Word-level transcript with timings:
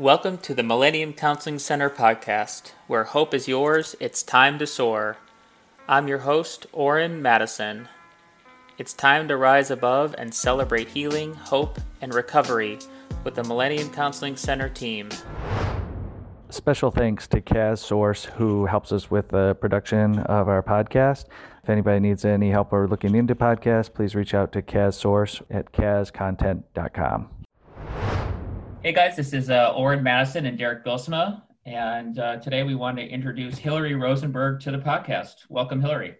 Welcome 0.00 0.38
to 0.38 0.54
the 0.54 0.62
Millennium 0.62 1.12
Counseling 1.12 1.58
Center 1.58 1.90
podcast, 1.90 2.72
where 2.86 3.04
hope 3.04 3.34
is 3.34 3.46
yours, 3.46 3.94
it's 4.00 4.22
time 4.22 4.58
to 4.58 4.66
soar. 4.66 5.18
I'm 5.86 6.08
your 6.08 6.20
host, 6.20 6.66
Oren 6.72 7.20
Madison. 7.20 7.86
It's 8.78 8.94
time 8.94 9.28
to 9.28 9.36
rise 9.36 9.70
above 9.70 10.14
and 10.16 10.32
celebrate 10.32 10.88
healing, 10.88 11.34
hope, 11.34 11.78
and 12.00 12.14
recovery 12.14 12.78
with 13.24 13.34
the 13.34 13.44
Millennium 13.44 13.90
Counseling 13.90 14.38
Center 14.38 14.70
team. 14.70 15.10
Special 16.48 16.90
thanks 16.90 17.28
to 17.28 17.42
Kaz 17.42 17.80
Source, 17.80 18.24
who 18.24 18.64
helps 18.64 18.92
us 18.92 19.10
with 19.10 19.28
the 19.28 19.54
production 19.60 20.20
of 20.20 20.48
our 20.48 20.62
podcast. 20.62 21.26
If 21.62 21.68
anybody 21.68 22.00
needs 22.00 22.24
any 22.24 22.48
help 22.48 22.72
or 22.72 22.88
looking 22.88 23.14
into 23.14 23.34
podcasts, 23.34 23.92
please 23.92 24.14
reach 24.14 24.32
out 24.32 24.50
to 24.52 24.62
Kaz 24.62 24.94
Source 24.94 25.42
at 25.50 25.72
kazcontent.com. 25.72 27.39
Hey 28.82 28.94
guys, 28.94 29.14
this 29.14 29.34
is 29.34 29.50
uh, 29.50 29.74
Oren 29.76 30.02
Madison 30.02 30.46
and 30.46 30.56
Derek 30.56 30.86
Bilsma, 30.86 31.42
and 31.66 32.18
uh, 32.18 32.36
today 32.36 32.62
we 32.62 32.74
want 32.74 32.96
to 32.96 33.06
introduce 33.06 33.58
Hilary 33.58 33.94
Rosenberg 33.94 34.58
to 34.60 34.70
the 34.70 34.78
podcast. 34.78 35.34
Welcome, 35.50 35.82
Hilary. 35.82 36.14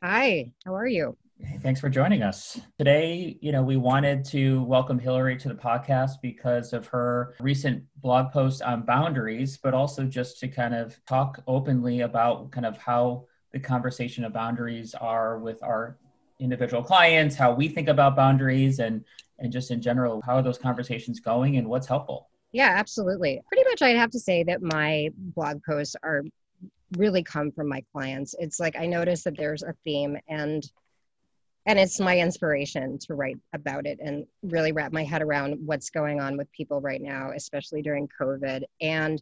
Hi, 0.00 0.52
how 0.64 0.76
are 0.76 0.86
you? 0.86 1.16
Hey, 1.40 1.58
thanks 1.60 1.80
for 1.80 1.88
joining 1.88 2.22
us. 2.22 2.60
Today, 2.78 3.38
you 3.40 3.50
know, 3.50 3.64
we 3.64 3.76
wanted 3.76 4.24
to 4.26 4.62
welcome 4.62 5.00
Hilary 5.00 5.36
to 5.36 5.48
the 5.48 5.54
podcast 5.56 6.22
because 6.22 6.72
of 6.72 6.86
her 6.86 7.34
recent 7.40 7.82
blog 7.96 8.30
post 8.30 8.62
on 8.62 8.82
boundaries, 8.82 9.58
but 9.60 9.74
also 9.74 10.04
just 10.04 10.38
to 10.38 10.48
kind 10.48 10.76
of 10.76 10.96
talk 11.06 11.42
openly 11.48 12.02
about 12.02 12.52
kind 12.52 12.66
of 12.66 12.78
how 12.78 13.26
the 13.52 13.58
conversation 13.58 14.24
of 14.24 14.32
boundaries 14.32 14.94
are 14.94 15.40
with 15.40 15.60
our 15.64 15.98
individual 16.40 16.82
clients, 16.82 17.34
how 17.36 17.52
we 17.52 17.68
think 17.68 17.88
about 17.88 18.16
boundaries, 18.16 18.78
and 18.78 19.04
and 19.38 19.52
just 19.52 19.70
in 19.70 19.80
general, 19.80 20.22
how 20.24 20.36
are 20.36 20.42
those 20.42 20.58
conversations 20.58 21.20
going 21.20 21.56
and 21.56 21.68
what's 21.68 21.86
helpful? 21.86 22.28
Yeah, 22.52 22.70
absolutely. 22.76 23.40
Pretty 23.48 23.64
much, 23.68 23.82
I'd 23.82 23.96
have 23.96 24.10
to 24.10 24.20
say 24.20 24.44
that 24.44 24.62
my 24.62 25.10
blog 25.16 25.60
posts 25.64 25.96
are 26.02 26.22
really 26.96 27.22
come 27.22 27.50
from 27.50 27.68
my 27.68 27.82
clients. 27.92 28.34
It's 28.38 28.60
like 28.60 28.76
I 28.76 28.86
notice 28.86 29.24
that 29.24 29.36
there's 29.36 29.62
a 29.62 29.74
theme 29.84 30.16
and 30.28 30.64
and 31.66 31.78
it's 31.78 31.98
my 31.98 32.18
inspiration 32.18 32.98
to 32.98 33.14
write 33.14 33.38
about 33.54 33.86
it 33.86 33.98
and 33.98 34.26
really 34.42 34.72
wrap 34.72 34.92
my 34.92 35.02
head 35.02 35.22
around 35.22 35.56
what's 35.64 35.88
going 35.88 36.20
on 36.20 36.36
with 36.36 36.52
people 36.52 36.80
right 36.80 37.00
now, 37.00 37.30
especially 37.34 37.80
during 37.80 38.06
COVID. 38.20 38.64
And 38.82 39.20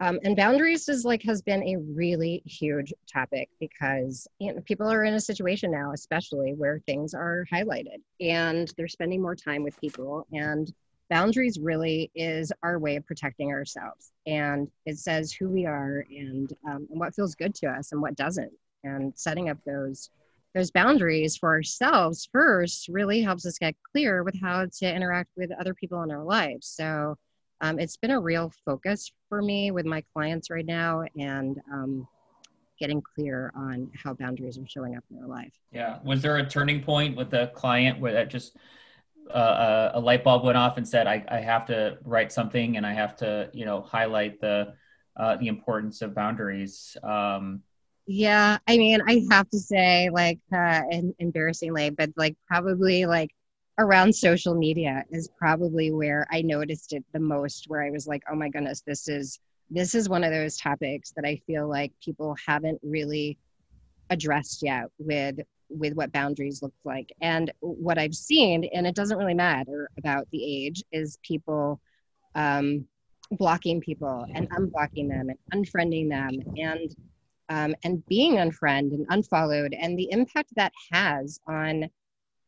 um, 0.00 0.18
and 0.24 0.36
boundaries 0.36 0.88
is 0.88 1.04
like 1.04 1.22
has 1.22 1.40
been 1.40 1.62
a 1.62 1.76
really 1.76 2.42
huge 2.44 2.92
topic 3.10 3.48
because 3.60 4.28
you 4.38 4.52
know, 4.52 4.60
people 4.62 4.90
are 4.90 5.04
in 5.04 5.14
a 5.14 5.20
situation 5.20 5.70
now, 5.70 5.92
especially 5.92 6.52
where 6.52 6.80
things 6.86 7.14
are 7.14 7.46
highlighted 7.50 8.02
and 8.20 8.72
they're 8.76 8.88
spending 8.88 9.22
more 9.22 9.34
time 9.34 9.62
with 9.62 9.80
people. 9.80 10.26
And 10.32 10.70
boundaries 11.08 11.58
really 11.58 12.10
is 12.14 12.52
our 12.62 12.78
way 12.78 12.96
of 12.96 13.06
protecting 13.06 13.50
ourselves. 13.52 14.12
And 14.26 14.68
it 14.84 14.98
says 14.98 15.32
who 15.32 15.48
we 15.48 15.64
are 15.64 16.04
and, 16.10 16.52
um, 16.68 16.86
and 16.90 17.00
what 17.00 17.14
feels 17.14 17.34
good 17.34 17.54
to 17.56 17.68
us 17.68 17.92
and 17.92 18.02
what 18.02 18.16
doesn't. 18.16 18.52
And 18.84 19.12
setting 19.16 19.48
up 19.48 19.58
those 19.64 20.10
those 20.54 20.70
boundaries 20.70 21.36
for 21.36 21.50
ourselves 21.50 22.26
first 22.32 22.88
really 22.88 23.20
helps 23.20 23.44
us 23.44 23.58
get 23.58 23.74
clear 23.92 24.22
with 24.22 24.40
how 24.40 24.64
to 24.64 24.94
interact 24.94 25.28
with 25.36 25.50
other 25.60 25.74
people 25.74 26.02
in 26.02 26.10
our 26.10 26.24
lives. 26.24 26.66
So 26.66 27.18
um, 27.60 27.78
it's 27.78 27.96
been 27.96 28.10
a 28.10 28.20
real 28.20 28.52
focus 28.64 29.10
for 29.28 29.42
me 29.42 29.70
with 29.70 29.86
my 29.86 30.02
clients 30.12 30.50
right 30.50 30.66
now 30.66 31.04
and 31.18 31.60
um, 31.72 32.06
getting 32.78 33.00
clear 33.00 33.52
on 33.56 33.90
how 34.02 34.12
boundaries 34.14 34.58
are 34.58 34.66
showing 34.66 34.96
up 34.96 35.04
in 35.10 35.16
their 35.16 35.26
life. 35.26 35.52
Yeah. 35.72 35.98
Was 36.04 36.22
there 36.22 36.36
a 36.36 36.46
turning 36.46 36.82
point 36.82 37.16
with 37.16 37.30
the 37.30 37.50
client 37.54 38.00
where 38.00 38.12
that 38.12 38.28
just 38.28 38.56
uh, 39.30 39.32
uh, 39.32 39.90
a 39.94 40.00
light 40.00 40.22
bulb 40.22 40.44
went 40.44 40.56
off 40.56 40.76
and 40.76 40.86
said, 40.86 41.06
I, 41.06 41.24
I 41.28 41.40
have 41.40 41.66
to 41.66 41.98
write 42.04 42.30
something 42.30 42.76
and 42.76 42.86
I 42.86 42.92
have 42.92 43.16
to, 43.16 43.50
you 43.52 43.64
know, 43.64 43.80
highlight 43.80 44.40
the, 44.40 44.74
uh, 45.16 45.36
the 45.36 45.48
importance 45.48 46.02
of 46.02 46.14
boundaries. 46.14 46.96
Um, 47.02 47.62
yeah, 48.06 48.58
I 48.68 48.76
mean, 48.76 49.00
I 49.04 49.24
have 49.30 49.48
to 49.50 49.58
say, 49.58 50.10
like, 50.10 50.38
uh, 50.54 50.82
embarrassingly, 51.18 51.90
but 51.90 52.10
like, 52.16 52.36
probably 52.46 53.04
like 53.06 53.30
around 53.78 54.14
social 54.14 54.54
media 54.54 55.04
is 55.10 55.28
probably 55.38 55.90
where 55.90 56.26
I 56.30 56.42
noticed 56.42 56.92
it 56.92 57.04
the 57.12 57.20
most. 57.20 57.66
Where 57.68 57.82
I 57.82 57.90
was 57.90 58.06
like, 58.06 58.22
oh 58.30 58.34
my 58.34 58.48
goodness, 58.48 58.82
this 58.86 59.08
is 59.08 59.40
this 59.70 59.94
is 59.94 60.08
one 60.08 60.24
of 60.24 60.32
those 60.32 60.56
topics 60.56 61.12
that 61.16 61.24
I 61.24 61.40
feel 61.46 61.68
like 61.68 61.92
people 62.02 62.36
haven't 62.46 62.80
really 62.82 63.38
addressed 64.10 64.62
yet 64.62 64.86
with 64.98 65.40
with 65.68 65.94
what 65.94 66.12
boundaries 66.12 66.62
look 66.62 66.74
like. 66.84 67.12
And 67.20 67.52
what 67.60 67.98
I've 67.98 68.14
seen, 68.14 68.64
and 68.72 68.86
it 68.86 68.94
doesn't 68.94 69.18
really 69.18 69.34
matter 69.34 69.90
about 69.98 70.28
the 70.30 70.44
age, 70.44 70.82
is 70.92 71.18
people 71.22 71.80
um, 72.34 72.86
blocking 73.32 73.80
people 73.80 74.24
and 74.34 74.48
unblocking 74.50 75.08
them 75.08 75.28
and 75.30 75.66
unfriending 75.66 76.08
them 76.08 76.40
and 76.56 76.94
um, 77.48 77.74
and 77.84 78.04
being 78.06 78.38
unfriended 78.38 78.98
and 78.98 79.06
unfollowed 79.08 79.72
and 79.72 79.96
the 79.98 80.08
impact 80.10 80.50
that 80.56 80.72
has 80.90 81.38
on 81.46 81.88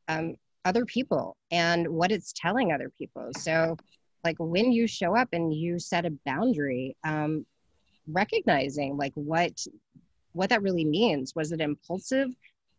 um, 0.09 0.35
other 0.69 0.85
people 0.85 1.37
and 1.51 1.89
what 1.89 2.13
it's 2.13 2.33
telling 2.37 2.73
other 2.73 2.93
people. 2.99 3.31
So, 3.39 3.77
like 4.25 4.37
when 4.39 4.73
you 4.73 4.87
show 4.87 5.17
up 5.17 5.29
and 5.33 5.55
you 5.55 5.79
set 5.79 6.05
a 6.05 6.13
boundary, 6.27 6.97
um, 7.05 7.47
recognizing 8.07 8.97
like 8.97 9.13
what 9.15 9.53
what 10.33 10.51
that 10.51 10.63
really 10.63 10.85
means. 10.85 11.35
Was 11.35 11.53
it 11.53 11.61
impulsive? 11.61 12.29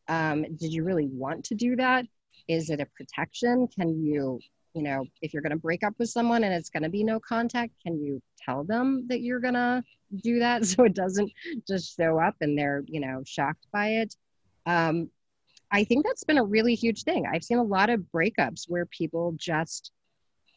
Um, 0.08 0.44
did 0.58 0.72
you 0.74 0.84
really 0.84 1.08
want 1.08 1.44
to 1.46 1.56
do 1.56 1.76
that? 1.76 2.06
Is 2.48 2.70
it 2.70 2.80
a 2.80 2.88
protection? 2.96 3.68
Can 3.68 4.02
you, 4.02 4.40
you 4.74 4.84
know, 4.84 5.06
if 5.22 5.34
you're 5.34 5.42
going 5.42 5.52
to 5.52 5.58
break 5.58 5.84
up 5.84 5.94
with 6.00 6.10
someone 6.10 6.44
and 6.44 6.54
it's 6.54 6.70
going 6.70 6.84
to 6.84 6.90
be 6.90 7.04
no 7.04 7.20
contact, 7.20 7.74
can 7.84 8.00
you 8.00 8.22
tell 8.44 8.64
them 8.64 9.06
that 9.08 9.22
you're 9.22 9.40
going 9.40 9.56
to 9.56 9.84
do 10.24 10.40
that 10.40 10.66
so 10.66 10.84
it 10.84 10.94
doesn't 10.94 11.32
just 11.68 11.96
show 11.96 12.20
up 12.20 12.36
and 12.42 12.58
they're, 12.58 12.84
you 12.88 13.00
know, 13.00 13.22
shocked 13.26 13.68
by 13.72 13.88
it? 13.88 14.16
Um, 14.66 15.10
I 15.72 15.84
think 15.84 16.06
that's 16.06 16.24
been 16.24 16.38
a 16.38 16.44
really 16.44 16.76
huge 16.76 17.04
thing. 17.04 17.26
I've 17.32 17.44
seen 17.44 17.60
a 17.60 17.64
lot 17.64 17.90
of 17.90 18.02
breakups 18.14 18.66
where 18.68 18.86
people 18.88 19.34
just 19.38 19.92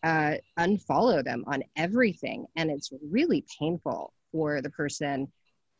uh, 0.02 0.34
unfollow 0.58 1.22
them 1.22 1.44
on 1.46 1.62
everything, 1.76 2.46
and 2.56 2.70
it's 2.70 2.90
really 3.10 3.44
painful 3.58 4.12
for 4.32 4.62
the 4.62 4.70
person 4.70 5.30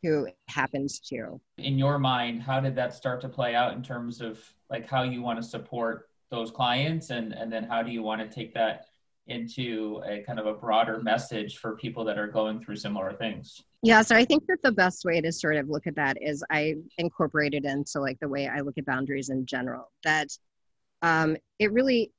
who 0.03 0.27
happens 0.47 0.99
to. 0.99 1.39
In 1.57 1.77
your 1.77 1.97
mind, 1.97 2.41
how 2.41 2.59
did 2.59 2.75
that 2.75 2.93
start 2.93 3.21
to 3.21 3.29
play 3.29 3.55
out 3.55 3.73
in 3.73 3.81
terms 3.81 4.21
of 4.21 4.39
like 4.69 4.87
how 4.87 5.03
you 5.03 5.21
want 5.21 5.41
to 5.41 5.47
support 5.47 6.09
those 6.29 6.51
clients 6.51 7.09
and 7.09 7.31
and 7.33 7.51
then 7.51 7.63
how 7.63 7.83
do 7.83 7.91
you 7.91 8.01
want 8.01 8.19
to 8.19 8.27
take 8.27 8.53
that 8.53 8.87
into 9.27 10.01
a 10.05 10.21
kind 10.23 10.39
of 10.39 10.45
a 10.45 10.53
broader 10.53 11.01
message 11.01 11.57
for 11.57 11.75
people 11.77 12.03
that 12.03 12.17
are 12.17 12.27
going 12.27 12.59
through 12.59 12.75
similar 12.75 13.13
things? 13.13 13.63
Yeah, 13.83 14.01
so 14.01 14.15
I 14.15 14.23
think 14.23 14.45
that 14.47 14.59
the 14.63 14.71
best 14.71 15.03
way 15.03 15.19
to 15.19 15.29
sort 15.31 15.57
of 15.57 15.67
look 15.67 15.87
at 15.87 15.95
that 15.95 16.17
is 16.21 16.41
I 16.49 16.75
incorporated 16.97 17.65
it 17.65 17.67
into 17.67 17.99
like 17.99 18.17
the 18.21 18.29
way 18.29 18.47
I 18.47 18.61
look 18.61 18.77
at 18.77 18.85
boundaries 18.85 19.29
in 19.29 19.45
general. 19.45 19.91
That 20.05 20.29
um, 21.01 21.35
it 21.59 21.71
really 21.73 22.11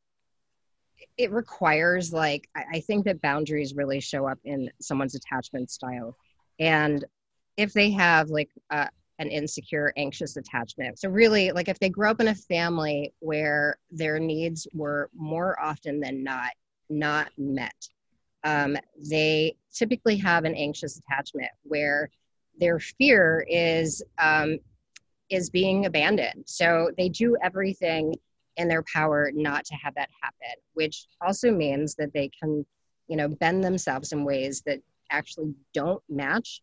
it 1.17 1.33
requires 1.33 2.13
like 2.13 2.49
I 2.55 2.81
think 2.81 3.07
that 3.07 3.23
boundaries 3.23 3.75
really 3.75 4.01
show 4.01 4.29
up 4.29 4.39
in 4.45 4.71
someone's 4.81 5.15
attachment 5.15 5.71
style, 5.71 6.15
and 6.61 7.03
if 7.57 7.73
they 7.73 7.91
have 7.93 8.29
like 8.29 8.51
an 8.71 9.29
insecure, 9.29 9.93
anxious 9.97 10.37
attachment. 10.37 10.99
So 10.99 11.09
really, 11.09 11.51
like 11.53 11.69
if 11.69 11.79
they 11.79 11.89
grow 11.89 12.11
up 12.11 12.21
in 12.21 12.29
a 12.29 12.35
family 12.35 13.15
where 13.21 13.79
their 13.91 14.19
needs 14.19 14.67
were 14.75 15.09
more 15.17 15.59
often 15.59 15.99
than 16.01 16.23
not 16.23 16.51
not 16.91 17.31
met. 17.39 17.89
Um, 18.45 18.77
they 19.11 19.57
typically 19.73 20.17
have 20.19 20.45
an 20.45 20.55
anxious 20.55 20.99
attachment 20.99 21.51
where 21.63 22.11
their 22.59 22.79
fear 22.79 23.45
is 23.49 24.03
um, 24.19 24.59
is 25.31 25.51
being 25.51 25.87
abandoned. 25.87 26.45
So 26.47 26.91
they 26.97 27.09
do 27.09 27.37
everything 27.43 28.15
in 28.57 28.69
their 28.69 28.85
power 28.93 29.31
not 29.35 29.65
to 29.65 29.75
have 29.75 29.95
that 29.97 30.11
happen, 30.23 30.55
which 30.75 31.07
also 31.21 31.51
means 31.51 31.95
that 31.97 32.13
they 32.13 32.31
can, 32.41 32.65
you 33.09 33.17
know, 33.17 33.29
bend 33.29 33.65
themselves 33.65 34.13
in 34.13 34.25
ways 34.25 34.63
that 34.67 34.81
actually 35.11 35.55
don't 35.73 36.03
match 36.09 36.63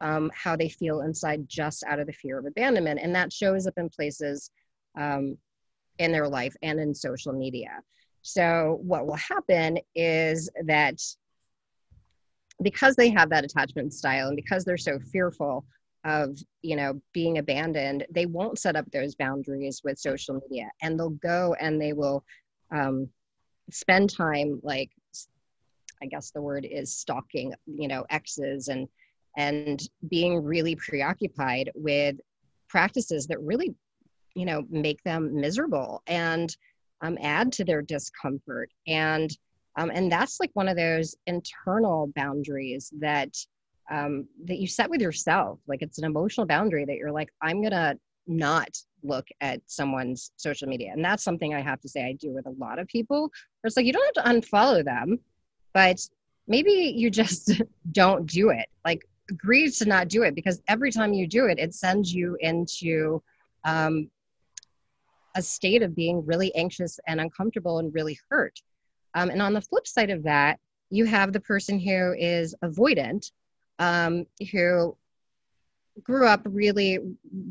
um, 0.00 0.30
how 0.34 0.56
they 0.56 0.68
feel 0.68 1.02
inside 1.02 1.48
just 1.48 1.84
out 1.84 1.98
of 1.98 2.06
the 2.06 2.12
fear 2.12 2.38
of 2.38 2.46
abandonment. 2.46 3.00
And 3.02 3.14
that 3.14 3.32
shows 3.32 3.66
up 3.66 3.74
in 3.76 3.88
places 3.88 4.50
um, 4.96 5.36
in 5.98 6.12
their 6.12 6.28
life 6.28 6.54
and 6.62 6.78
in 6.78 6.94
social 6.94 7.32
media. 7.32 7.80
So, 8.26 8.80
what 8.82 9.06
will 9.06 9.14
happen 9.16 9.78
is 9.94 10.50
that 10.64 11.00
because 12.60 12.96
they 12.96 13.10
have 13.10 13.30
that 13.30 13.44
attachment 13.44 13.92
style 13.94 14.26
and 14.26 14.36
because 14.36 14.64
they're 14.64 14.76
so 14.76 14.98
fearful 15.12 15.64
of 16.04 16.36
you 16.62 16.76
know 16.76 17.00
being 17.12 17.38
abandoned 17.38 18.06
they 18.10 18.26
won't 18.26 18.58
set 18.58 18.76
up 18.76 18.90
those 18.90 19.14
boundaries 19.14 19.80
with 19.84 19.98
social 19.98 20.40
media. 20.40 20.68
And 20.82 20.98
they'll 20.98 21.10
go 21.10 21.54
and 21.60 21.80
they 21.80 21.92
will 21.92 22.24
um, 22.72 23.08
spend 23.70 24.10
time 24.10 24.60
like 24.62 24.90
i 26.02 26.06
guess 26.06 26.30
the 26.30 26.42
word 26.42 26.66
is 26.70 26.96
stalking 26.96 27.52
you 27.66 27.88
know 27.88 28.04
exes 28.10 28.68
and 28.68 28.86
and 29.36 29.88
being 30.08 30.42
really 30.42 30.76
preoccupied 30.76 31.70
with 31.74 32.16
practices 32.68 33.26
that 33.26 33.40
really 33.40 33.74
you 34.36 34.44
know 34.44 34.64
make 34.70 35.02
them 35.02 35.40
miserable. 35.40 36.02
And 36.06 36.54
um, 37.02 37.18
add 37.20 37.52
to 37.52 37.64
their 37.64 37.82
discomfort. 37.82 38.70
And 38.86 39.30
Um, 39.78 39.90
and 39.92 40.10
that's 40.10 40.40
like 40.40 40.50
one 40.54 40.68
of 40.68 40.76
those 40.76 41.14
internal 41.26 42.10
boundaries 42.16 42.90
that 42.98 43.32
um, 43.90 44.26
that 44.46 44.58
you 44.58 44.66
set 44.66 44.90
with 44.90 45.02
yourself. 45.02 45.60
Like 45.68 45.82
it's 45.82 45.98
an 45.98 46.04
emotional 46.04 46.46
boundary 46.46 46.84
that 46.86 46.96
you're 46.96 47.12
like, 47.12 47.30
I'm 47.42 47.62
gonna 47.62 47.94
not 48.26 48.70
look 49.02 49.26
at 49.40 49.60
someone's 49.66 50.32
social 50.36 50.66
media. 50.66 50.90
And 50.92 51.04
that's 51.04 51.22
something 51.22 51.54
I 51.54 51.60
have 51.60 51.80
to 51.82 51.88
say 51.88 52.04
I 52.04 52.14
do 52.14 52.30
with 52.32 52.46
a 52.46 52.56
lot 52.58 52.78
of 52.78 52.88
people. 52.88 53.20
Where 53.60 53.68
it's 53.68 53.76
like 53.76 53.86
you 53.86 53.92
don't 53.92 54.16
have 54.16 54.24
to 54.24 54.30
unfollow 54.32 54.82
them, 54.84 55.18
but 55.74 55.98
maybe 56.48 56.72
you 56.96 57.10
just 57.10 57.62
don't 57.92 58.24
do 58.26 58.48
it. 58.50 58.66
Like 58.84 59.06
agree 59.30 59.70
to 59.70 59.84
not 59.84 60.08
do 60.08 60.22
it 60.22 60.34
because 60.34 60.62
every 60.68 60.90
time 60.90 61.12
you 61.12 61.26
do 61.26 61.46
it, 61.46 61.58
it 61.58 61.74
sends 61.74 62.14
you 62.14 62.36
into 62.40 63.22
um, 63.64 64.10
a 65.36 65.42
state 65.42 65.82
of 65.82 65.94
being 65.94 66.24
really 66.24 66.52
anxious 66.56 66.98
and 67.06 67.20
uncomfortable 67.20 67.78
and 67.78 67.94
really 67.94 68.18
hurt. 68.30 68.60
Um, 69.14 69.30
and 69.30 69.40
on 69.40 69.52
the 69.52 69.60
flip 69.60 69.86
side 69.86 70.10
of 70.10 70.22
that, 70.24 70.58
you 70.90 71.04
have 71.04 71.32
the 71.32 71.40
person 71.40 71.78
who 71.78 72.14
is 72.18 72.54
avoidant, 72.64 73.30
um, 73.78 74.26
who 74.50 74.96
grew 76.02 76.26
up 76.26 76.42
really 76.44 76.98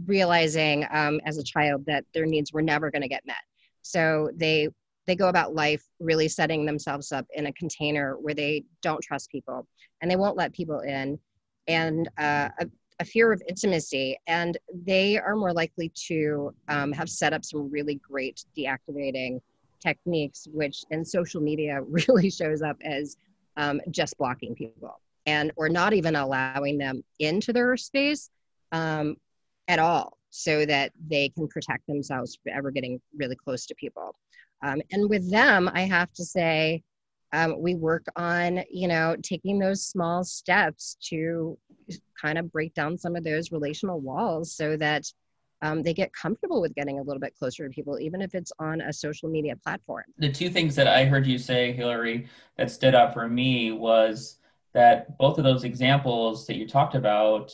realizing 0.05 0.85
um, 0.91 1.19
as 1.25 1.37
a 1.37 1.43
child 1.43 1.85
that 1.85 2.05
their 2.13 2.25
needs 2.25 2.53
were 2.53 2.61
never 2.61 2.91
going 2.91 3.01
to 3.01 3.07
get 3.07 3.25
met. 3.25 3.37
So 3.81 4.31
they 4.35 4.69
they 5.07 5.15
go 5.15 5.29
about 5.29 5.53
life 5.53 5.83
really 5.99 6.27
setting 6.27 6.65
themselves 6.65 7.11
up 7.11 7.27
in 7.35 7.45
a 7.45 7.53
container 7.53 8.15
where 8.19 8.33
they 8.33 8.63
don't 8.81 9.03
trust 9.03 9.29
people 9.29 9.67
and 10.01 10.09
they 10.09 10.15
won't 10.15 10.35
let 10.35 10.51
people 10.51 10.79
in, 10.79 11.19
and 11.67 12.09
uh, 12.17 12.49
a, 12.99 13.05
fear 13.05 13.31
of 13.31 13.41
intimacy, 13.47 14.17
and 14.27 14.57
they 14.73 15.17
are 15.17 15.35
more 15.35 15.53
likely 15.53 15.91
to 16.07 16.53
um, 16.67 16.91
have 16.91 17.09
set 17.09 17.33
up 17.33 17.43
some 17.45 17.69
really 17.69 17.95
great 17.95 18.43
deactivating 18.57 19.39
techniques, 19.81 20.47
which 20.51 20.83
in 20.91 21.03
social 21.05 21.41
media 21.41 21.81
really 22.07 22.29
shows 22.29 22.61
up 22.61 22.77
as 22.83 23.17
um, 23.57 23.81
just 23.91 24.17
blocking 24.17 24.55
people 24.55 24.99
and 25.25 25.51
or 25.55 25.69
not 25.69 25.93
even 25.93 26.15
allowing 26.15 26.77
them 26.77 27.03
into 27.19 27.51
their 27.51 27.75
space 27.77 28.29
um, 28.71 29.15
at 29.67 29.79
all 29.79 30.17
so 30.29 30.65
that 30.65 30.91
they 31.07 31.29
can 31.29 31.47
protect 31.47 31.87
themselves 31.87 32.37
from 32.43 32.53
ever 32.55 32.69
getting 32.69 32.99
really 33.17 33.35
close 33.35 33.65
to 33.65 33.75
people. 33.75 34.15
Um, 34.61 34.81
and 34.91 35.09
with 35.09 35.29
them 35.29 35.69
i 35.73 35.81
have 35.81 36.11
to 36.13 36.23
say 36.23 36.81
um, 37.35 37.61
we 37.61 37.75
work 37.75 38.05
on 38.15 38.63
you 38.71 38.87
know 38.87 39.15
taking 39.21 39.59
those 39.59 39.85
small 39.85 40.23
steps 40.23 40.97
to 41.09 41.57
kind 42.19 42.37
of 42.37 42.51
break 42.51 42.73
down 42.73 42.97
some 42.97 43.15
of 43.15 43.23
those 43.23 43.51
relational 43.51 43.99
walls 43.99 44.53
so 44.53 44.77
that 44.77 45.05
um, 45.61 45.83
they 45.83 45.93
get 45.93 46.11
comfortable 46.13 46.61
with 46.61 46.75
getting 46.75 46.99
a 46.99 47.01
little 47.01 47.19
bit 47.19 47.33
closer 47.37 47.67
to 47.67 47.73
people, 47.73 47.99
even 47.99 48.21
if 48.21 48.35
it's 48.35 48.51
on 48.59 48.81
a 48.81 48.93
social 48.93 49.29
media 49.29 49.55
platform. 49.55 50.03
The 50.17 50.31
two 50.31 50.49
things 50.49 50.75
that 50.75 50.87
I 50.87 51.05
heard 51.05 51.25
you 51.25 51.37
say, 51.37 51.71
Hilary, 51.71 52.27
that 52.57 52.69
stood 52.69 52.93
out 52.93 53.13
for 53.13 53.27
me 53.27 53.71
was 53.71 54.37
that 54.73 55.17
both 55.17 55.37
of 55.37 55.43
those 55.43 55.63
examples 55.63 56.45
that 56.47 56.57
you 56.57 56.67
talked 56.67 56.95
about, 56.95 57.51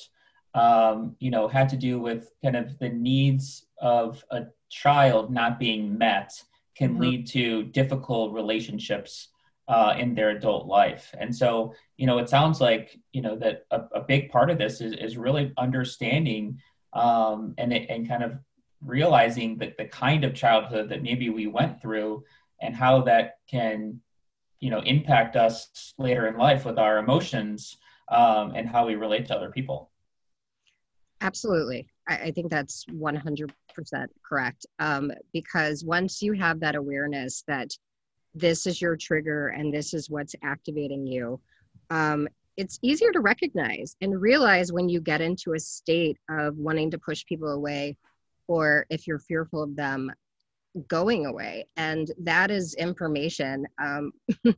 um, 0.55 1.15
you 1.19 1.31
know, 1.31 1.47
had 1.47 1.69
to 1.69 1.77
do 1.77 1.99
with 1.99 2.31
kind 2.43 2.55
of 2.55 2.77
the 2.79 2.89
needs 2.89 3.67
of 3.79 4.23
a 4.31 4.45
child 4.69 5.31
not 5.31 5.59
being 5.59 5.97
met 5.97 6.33
can 6.75 6.91
mm-hmm. 6.91 7.01
lead 7.01 7.27
to 7.27 7.63
difficult 7.63 8.33
relationships 8.33 9.29
uh, 9.71 9.95
in 9.97 10.13
their 10.13 10.31
adult 10.31 10.67
life. 10.67 11.15
And 11.17 11.33
so, 11.33 11.73
you 11.95 12.05
know, 12.05 12.17
it 12.17 12.27
sounds 12.27 12.59
like, 12.59 12.99
you 13.13 13.21
know, 13.21 13.37
that 13.37 13.65
a, 13.71 13.81
a 13.95 14.01
big 14.01 14.29
part 14.29 14.49
of 14.49 14.57
this 14.57 14.81
is, 14.81 14.93
is 14.93 15.17
really 15.17 15.53
understanding 15.57 16.59
um, 16.91 17.53
and, 17.57 17.71
and 17.71 18.07
kind 18.07 18.21
of 18.21 18.33
realizing 18.85 19.57
that 19.59 19.77
the 19.77 19.85
kind 19.85 20.25
of 20.25 20.33
childhood 20.33 20.89
that 20.89 21.03
maybe 21.03 21.29
we 21.29 21.47
went 21.47 21.81
through 21.81 22.23
and 22.61 22.75
how 22.75 23.01
that 23.03 23.35
can 23.49 24.01
you 24.59 24.69
know 24.69 24.81
impact 24.81 25.35
us 25.35 25.93
later 25.97 26.27
in 26.27 26.37
life 26.37 26.65
with 26.65 26.77
our 26.77 26.97
emotions 26.97 27.77
um, 28.09 28.53
and 28.55 28.67
how 28.67 28.85
we 28.85 28.95
relate 28.95 29.25
to 29.25 29.35
other 29.35 29.49
people. 29.49 29.89
Absolutely. 31.21 31.87
I, 32.09 32.15
I 32.15 32.31
think 32.31 32.49
that's 32.49 32.83
100% 32.91 33.49
correct. 34.27 34.65
Um, 34.79 35.11
because 35.33 35.85
once 35.85 36.21
you 36.21 36.33
have 36.33 36.59
that 36.59 36.75
awareness 36.75 37.43
that 37.47 37.69
this 38.33 38.65
is 38.65 38.81
your 38.81 38.95
trigger 38.95 39.49
and 39.49 39.73
this 39.73 39.93
is 39.93 40.09
what's 40.09 40.35
activating 40.43 41.05
you 41.05 41.39
um, 41.89 42.27
it's 42.57 42.79
easier 42.81 43.11
to 43.11 43.19
recognize 43.21 43.95
and 44.01 44.21
realize 44.21 44.71
when 44.71 44.89
you 44.89 45.01
get 45.01 45.21
into 45.21 45.53
a 45.53 45.59
state 45.59 46.17
of 46.29 46.57
wanting 46.57 46.91
to 46.91 46.97
push 46.97 47.25
people 47.25 47.49
away 47.49 47.97
or 48.47 48.85
if 48.89 49.07
you're 49.07 49.19
fearful 49.19 49.63
of 49.63 49.75
them 49.75 50.11
going 50.87 51.25
away. 51.25 51.65
And 51.77 52.11
that 52.19 52.51
is 52.51 52.73
information 52.75 53.65
um, 53.81 54.11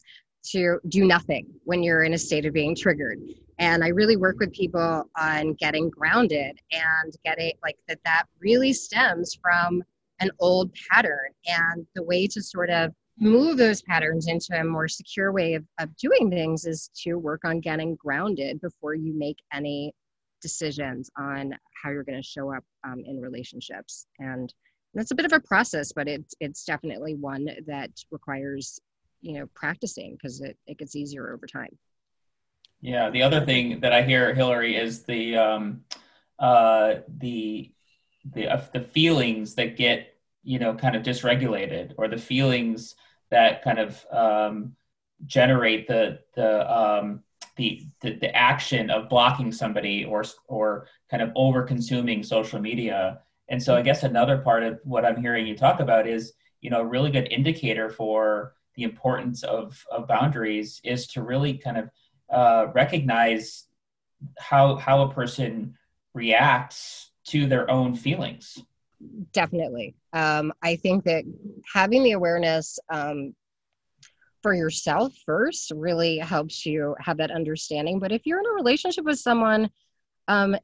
to 0.51 0.79
do 0.87 1.05
nothing 1.05 1.47
when 1.63 1.83
you're 1.83 2.03
in 2.03 2.13
a 2.13 2.17
state 2.17 2.45
of 2.45 2.53
being 2.53 2.75
triggered. 2.75 3.19
And 3.59 3.83
I 3.83 3.89
really 3.89 4.17
work 4.17 4.37
with 4.39 4.51
people 4.51 5.09
on 5.17 5.53
getting 5.53 5.89
grounded 5.89 6.57
and 6.71 7.13
getting 7.23 7.53
like 7.63 7.77
that, 7.87 7.99
that 8.03 8.25
really 8.39 8.73
stems 8.73 9.37
from 9.41 9.83
an 10.19 10.31
old 10.39 10.71
pattern. 10.91 11.29
And 11.45 11.85
the 11.95 12.03
way 12.03 12.27
to 12.27 12.41
sort 12.41 12.69
of 12.69 12.93
move 13.19 13.57
those 13.57 13.81
patterns 13.81 14.27
into 14.27 14.59
a 14.59 14.63
more 14.63 14.87
secure 14.87 15.31
way 15.31 15.53
of, 15.53 15.63
of 15.79 15.95
doing 15.97 16.29
things 16.29 16.65
is 16.65 16.89
to 17.03 17.15
work 17.15 17.41
on 17.45 17.59
getting 17.59 17.95
grounded 17.95 18.59
before 18.61 18.95
you 18.95 19.17
make 19.17 19.37
any 19.53 19.93
decisions 20.41 21.09
on 21.17 21.55
how 21.81 21.89
you're 21.89 22.03
going 22.03 22.21
to 22.21 22.27
show 22.27 22.53
up 22.53 22.63
um, 22.83 23.03
in 23.05 23.19
relationships. 23.19 24.07
And 24.19 24.53
that's 24.93 25.11
a 25.11 25.15
bit 25.15 25.25
of 25.25 25.33
a 25.33 25.39
process, 25.39 25.91
but 25.91 26.07
it's 26.07 26.35
it's 26.39 26.65
definitely 26.65 27.15
one 27.15 27.47
that 27.65 27.91
requires 28.11 28.79
you 29.21 29.39
know 29.39 29.47
practicing 29.55 30.13
because 30.13 30.41
it, 30.41 30.57
it 30.67 30.77
gets 30.77 30.95
easier 30.95 31.33
over 31.33 31.47
time. 31.47 31.77
Yeah, 32.81 33.09
the 33.09 33.23
other 33.23 33.45
thing 33.45 33.79
that 33.79 33.93
I 33.93 34.03
hear, 34.03 34.35
Hilary, 34.35 34.75
is 34.75 35.03
the 35.03 35.37
um, 35.37 35.83
uh, 36.37 36.95
the 37.07 37.71
the 38.33 38.47
uh, 38.49 38.61
the 38.73 38.81
feelings 38.81 39.55
that 39.55 39.77
get 39.77 40.12
you 40.43 40.59
know 40.59 40.73
kind 40.73 40.95
of 40.95 41.03
dysregulated, 41.03 41.93
or 41.97 42.07
the 42.07 42.17
feelings 42.17 42.95
that 43.29 43.63
kind 43.63 43.79
of 43.79 44.05
um, 44.11 44.75
generate 45.25 45.87
the 45.87 46.19
the 46.35 46.71
um, 46.71 47.21
the, 47.55 47.85
the, 48.01 48.15
the 48.15 48.35
action 48.35 48.89
of 48.89 49.09
blocking 49.09 49.51
somebody 49.51 50.05
or 50.05 50.23
or 50.47 50.87
kind 51.09 51.21
of 51.21 51.31
over 51.35 51.63
consuming 51.63 52.23
social 52.23 52.59
media 52.59 53.19
and 53.49 53.61
so 53.61 53.75
I 53.75 53.81
guess 53.81 54.03
another 54.03 54.37
part 54.37 54.63
of 54.63 54.79
what 54.83 55.05
I'm 55.05 55.21
hearing 55.21 55.45
you 55.45 55.55
talk 55.55 55.79
about 55.79 56.07
is, 56.07 56.33
you 56.61 56.69
know, 56.69 56.81
a 56.81 56.85
really 56.85 57.11
good 57.11 57.31
indicator 57.31 57.89
for 57.89 58.55
the 58.75 58.83
importance 58.83 59.43
of, 59.43 59.83
of 59.91 60.07
boundaries 60.07 60.81
is 60.83 61.07
to 61.07 61.21
really 61.21 61.57
kind 61.57 61.77
of 61.77 61.89
uh, 62.31 62.71
recognize 62.73 63.65
how 64.39 64.77
how 64.77 65.01
a 65.03 65.13
person 65.13 65.77
reacts 66.13 67.11
to 67.25 67.45
their 67.45 67.69
own 67.69 67.95
feelings. 67.95 68.57
Definitely, 69.31 69.95
um, 70.13 70.53
I 70.61 70.75
think 70.75 71.03
that 71.05 71.23
having 71.73 72.03
the 72.03 72.11
awareness 72.11 72.79
um, 72.89 73.33
for 74.41 74.53
yourself 74.53 75.13
first 75.25 75.71
really 75.75 76.17
helps 76.19 76.65
you 76.65 76.95
have 76.99 77.17
that 77.17 77.31
understanding. 77.31 77.99
But 77.99 78.11
if 78.11 78.25
you're 78.25 78.39
in 78.39 78.45
a 78.45 78.53
relationship 78.53 79.05
with 79.05 79.19
someone 79.19 79.69
um, 80.27 80.55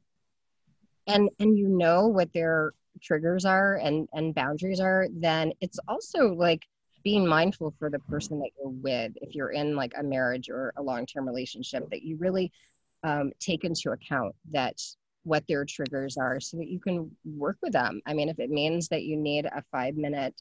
and 1.06 1.28
and 1.38 1.58
you 1.58 1.68
know 1.68 2.06
what 2.06 2.32
their 2.32 2.72
triggers 3.02 3.44
are 3.44 3.76
and 3.76 4.08
and 4.12 4.34
boundaries 4.34 4.80
are 4.80 5.06
then 5.10 5.52
it's 5.60 5.78
also 5.88 6.34
like 6.34 6.66
being 7.02 7.26
mindful 7.26 7.74
for 7.78 7.88
the 7.88 7.98
person 8.00 8.38
that 8.38 8.50
you're 8.58 8.70
with 8.70 9.12
if 9.22 9.34
you're 9.34 9.50
in 9.50 9.74
like 9.74 9.92
a 9.98 10.02
marriage 10.02 10.50
or 10.50 10.72
a 10.76 10.82
long-term 10.82 11.26
relationship 11.26 11.88
that 11.90 12.02
you 12.02 12.16
really 12.18 12.52
um, 13.02 13.32
take 13.40 13.64
into 13.64 13.90
account 13.90 14.34
that 14.50 14.78
what 15.24 15.44
their 15.48 15.64
triggers 15.64 16.16
are 16.16 16.40
so 16.40 16.56
that 16.56 16.68
you 16.68 16.80
can 16.80 17.10
work 17.24 17.56
with 17.62 17.72
them. 17.72 18.00
I 18.06 18.14
mean 18.14 18.28
if 18.28 18.38
it 18.38 18.50
means 18.50 18.88
that 18.88 19.04
you 19.04 19.16
need 19.16 19.46
a 19.46 19.62
five 19.70 19.96
minute 19.96 20.34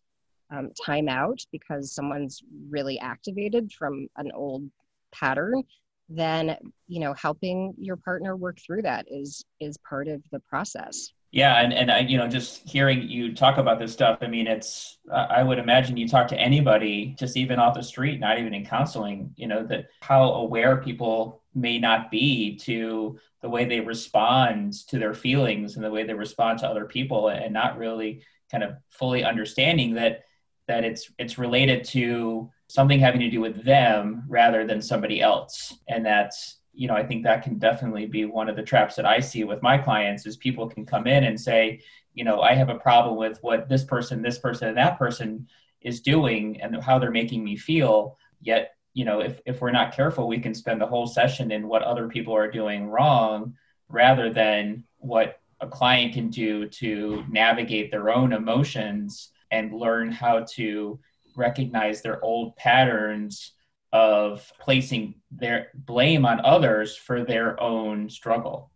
um, 0.52 0.72
timeout 0.86 1.46
because 1.52 1.94
someone's 1.94 2.42
really 2.70 3.00
activated 3.00 3.72
from 3.72 4.08
an 4.18 4.32
old 4.34 4.64
pattern 5.12 5.64
then 6.10 6.58
you 6.88 7.00
know 7.00 7.14
helping 7.14 7.74
your 7.78 7.96
partner 7.96 8.36
work 8.36 8.58
through 8.66 8.82
that 8.82 9.06
is 9.10 9.46
is 9.60 9.78
part 9.88 10.08
of 10.08 10.22
the 10.32 10.40
process. 10.40 11.14
Yeah 11.32 11.62
and 11.62 11.72
and 11.72 11.92
i 11.92 12.00
you 12.00 12.18
know 12.18 12.28
just 12.28 12.68
hearing 12.68 13.08
you 13.08 13.36
talk 13.36 13.60
about 13.60 13.78
this 13.78 13.94
stuff 13.94 14.18
i 14.22 14.28
mean 14.28 14.48
it's 14.48 14.98
i 15.14 15.44
would 15.44 15.60
imagine 15.60 15.96
you 15.96 16.08
talk 16.08 16.28
to 16.30 16.40
anybody 16.40 17.16
just 17.20 17.38
even 17.38 17.60
off 17.60 17.76
the 17.76 17.84
street 17.84 18.20
not 18.20 18.40
even 18.40 18.52
in 18.56 18.66
counseling 18.66 19.32
you 19.36 19.46
know 19.46 19.64
that 19.68 19.90
how 20.02 20.24
aware 20.24 20.78
people 20.78 21.39
may 21.56 21.80
not 21.80 22.12
be 22.12 22.56
to 22.58 23.18
the 23.42 23.50
way 23.50 23.66
they 23.66 23.80
respond 23.80 24.74
to 24.88 25.00
their 25.00 25.14
feelings 25.14 25.76
and 25.76 25.84
the 25.84 25.92
way 25.92 26.04
they 26.04 26.14
respond 26.14 26.60
to 26.60 26.68
other 26.68 26.86
people 26.86 27.30
and 27.30 27.54
not 27.54 27.78
really 27.78 28.22
kind 28.52 28.64
of 28.64 28.76
fully 28.90 29.24
understanding 29.24 29.94
that 29.96 30.24
that 30.68 30.84
it's 30.84 31.12
it's 31.18 31.38
related 31.38 31.84
to 31.84 32.50
something 32.68 33.00
having 33.00 33.22
to 33.22 33.30
do 33.30 33.42
with 33.42 33.64
them 33.64 34.24
rather 34.28 34.68
than 34.68 34.82
somebody 34.82 35.22
else. 35.22 35.74
And 35.88 36.06
that's 36.06 36.60
you 36.80 36.88
know 36.88 36.96
i 36.96 37.04
think 37.04 37.24
that 37.24 37.44
can 37.44 37.60
definitely 37.60 38.06
be 38.06 38.26
one 38.26 38.48
of 38.48 38.56
the 38.56 38.64
traps 38.64 38.96
that 38.96 39.06
i 39.06 39.20
see 39.20 39.44
with 39.44 39.62
my 39.62 39.78
clients 39.78 40.26
is 40.26 40.38
people 40.38 40.68
can 40.68 40.86
come 40.86 41.08
in 41.08 41.26
and 41.26 41.40
say 41.40 41.82
you 42.14 42.24
know 42.24 42.42
i 42.42 42.54
have 42.54 42.70
a 42.70 42.80
problem 42.80 43.18
with 43.18 43.38
what 43.42 43.68
this 43.68 43.84
person 43.84 44.22
this 44.22 44.40
person 44.40 44.70
and 44.70 44.78
that 44.78 44.98
person 44.98 45.48
is 45.82 46.00
doing 46.00 46.60
and 46.62 46.82
how 46.82 46.98
they're 46.98 47.12
making 47.12 47.44
me 47.44 47.56
feel 47.56 48.18
yet 48.42 48.76
you 48.94 49.06
know 49.06 49.20
if, 49.22 49.40
if 49.46 49.62
we're 49.62 49.72
not 49.72 49.96
careful 49.96 50.28
we 50.28 50.40
can 50.40 50.54
spend 50.54 50.82
the 50.82 50.86
whole 50.86 51.08
session 51.08 51.52
in 51.52 51.68
what 51.68 51.84
other 51.84 52.08
people 52.08 52.36
are 52.36 52.50
doing 52.50 52.88
wrong 52.88 53.54
rather 53.88 54.32
than 54.32 54.84
what 54.98 55.40
a 55.62 55.68
client 55.68 56.14
can 56.14 56.30
do 56.30 56.68
to 56.68 57.24
navigate 57.30 57.92
their 57.92 58.10
own 58.10 58.34
emotions 58.34 59.32
and 59.52 59.74
learn 59.74 60.12
how 60.12 60.46
to 60.52 61.00
recognize 61.36 62.02
their 62.02 62.24
old 62.24 62.56
patterns 62.56 63.54
of 63.92 64.52
placing 64.60 65.16
their 65.32 65.70
blame 65.74 66.26
on 66.26 66.40
others 66.46 66.96
for 66.96 67.24
their 67.24 67.60
own 67.62 68.10
struggle. 68.10 68.72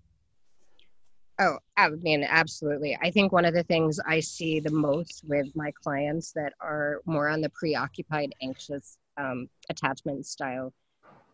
Oh, 1.39 1.57
I 1.77 1.89
mean, 1.89 2.25
absolutely. 2.27 2.97
I 3.01 3.11
think 3.11 3.31
one 3.31 3.45
of 3.45 3.53
the 3.53 3.63
things 3.63 3.99
I 4.07 4.19
see 4.19 4.59
the 4.59 4.71
most 4.71 5.23
with 5.27 5.47
my 5.55 5.71
clients 5.71 6.31
that 6.33 6.53
are 6.59 7.01
more 7.05 7.27
on 7.27 7.41
the 7.41 7.49
preoccupied, 7.49 8.33
anxious 8.41 8.97
um, 9.17 9.47
attachment 9.69 10.25
style 10.25 10.73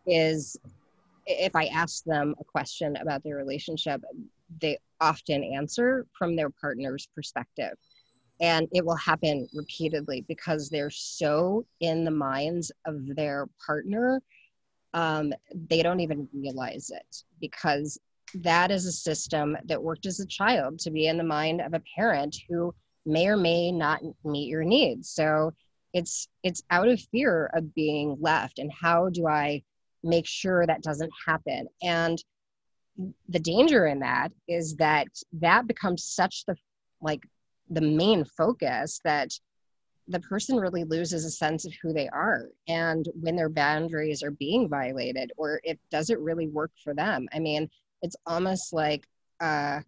is 0.06 0.56
if 1.26 1.54
I 1.54 1.66
ask 1.66 2.04
them 2.04 2.34
a 2.40 2.44
question 2.44 2.96
about 2.96 3.22
their 3.22 3.36
relationship, 3.36 4.02
they 4.60 4.78
often 5.00 5.44
answer 5.44 6.06
from 6.18 6.36
their 6.36 6.50
partner's 6.50 7.08
perspective. 7.14 7.74
And 8.40 8.68
it 8.72 8.84
will 8.84 8.96
happen 8.96 9.46
repeatedly 9.54 10.24
because 10.26 10.70
they're 10.70 10.90
so 10.90 11.66
in 11.80 12.04
the 12.04 12.10
minds 12.10 12.72
of 12.86 13.14
their 13.14 13.46
partner 13.64 14.22
um, 14.94 15.32
they 15.68 15.82
don't 15.82 16.00
even 16.00 16.28
realize 16.32 16.90
it 16.90 17.22
because 17.40 17.98
that 18.34 18.70
is 18.70 18.86
a 18.86 18.92
system 18.92 19.56
that 19.64 19.82
worked 19.82 20.06
as 20.06 20.20
a 20.20 20.26
child 20.26 20.78
to 20.80 20.90
be 20.90 21.06
in 21.06 21.16
the 21.16 21.24
mind 21.24 21.60
of 21.60 21.74
a 21.74 21.82
parent 21.96 22.36
who 22.48 22.74
may 23.06 23.26
or 23.26 23.36
may 23.36 23.72
not 23.72 24.00
meet 24.24 24.48
your 24.48 24.64
needs. 24.64 25.10
So 25.10 25.52
it's 25.92 26.28
it's 26.42 26.62
out 26.70 26.88
of 26.88 27.00
fear 27.12 27.50
of 27.54 27.74
being 27.74 28.16
left 28.20 28.58
and 28.58 28.70
how 28.72 29.08
do 29.08 29.26
i 29.26 29.62
make 30.02 30.26
sure 30.26 30.66
that 30.66 30.82
doesn't 30.82 31.12
happen? 31.26 31.68
And 31.82 32.22
the 33.28 33.38
danger 33.38 33.86
in 33.86 34.00
that 34.00 34.30
is 34.48 34.76
that 34.76 35.06
that 35.32 35.66
becomes 35.66 36.04
such 36.04 36.44
the 36.46 36.56
like 37.00 37.22
the 37.70 37.80
main 37.80 38.24
focus 38.24 39.00
that 39.04 39.30
the 40.08 40.20
person 40.20 40.56
really 40.56 40.84
loses 40.84 41.24
a 41.24 41.30
sense 41.30 41.64
of 41.64 41.72
who 41.80 41.92
they 41.92 42.08
are 42.08 42.48
and 42.68 43.06
when 43.14 43.36
their 43.36 43.48
boundaries 43.48 44.22
are 44.22 44.32
being 44.32 44.68
violated 44.68 45.32
or 45.36 45.60
it 45.64 45.78
really 46.18 46.48
work 46.48 46.72
for 46.82 46.94
them? 46.94 47.28
I 47.32 47.38
mean 47.38 47.70
it's 48.02 48.16
almost 48.26 48.72
like 48.72 49.06
uh, 49.40 49.80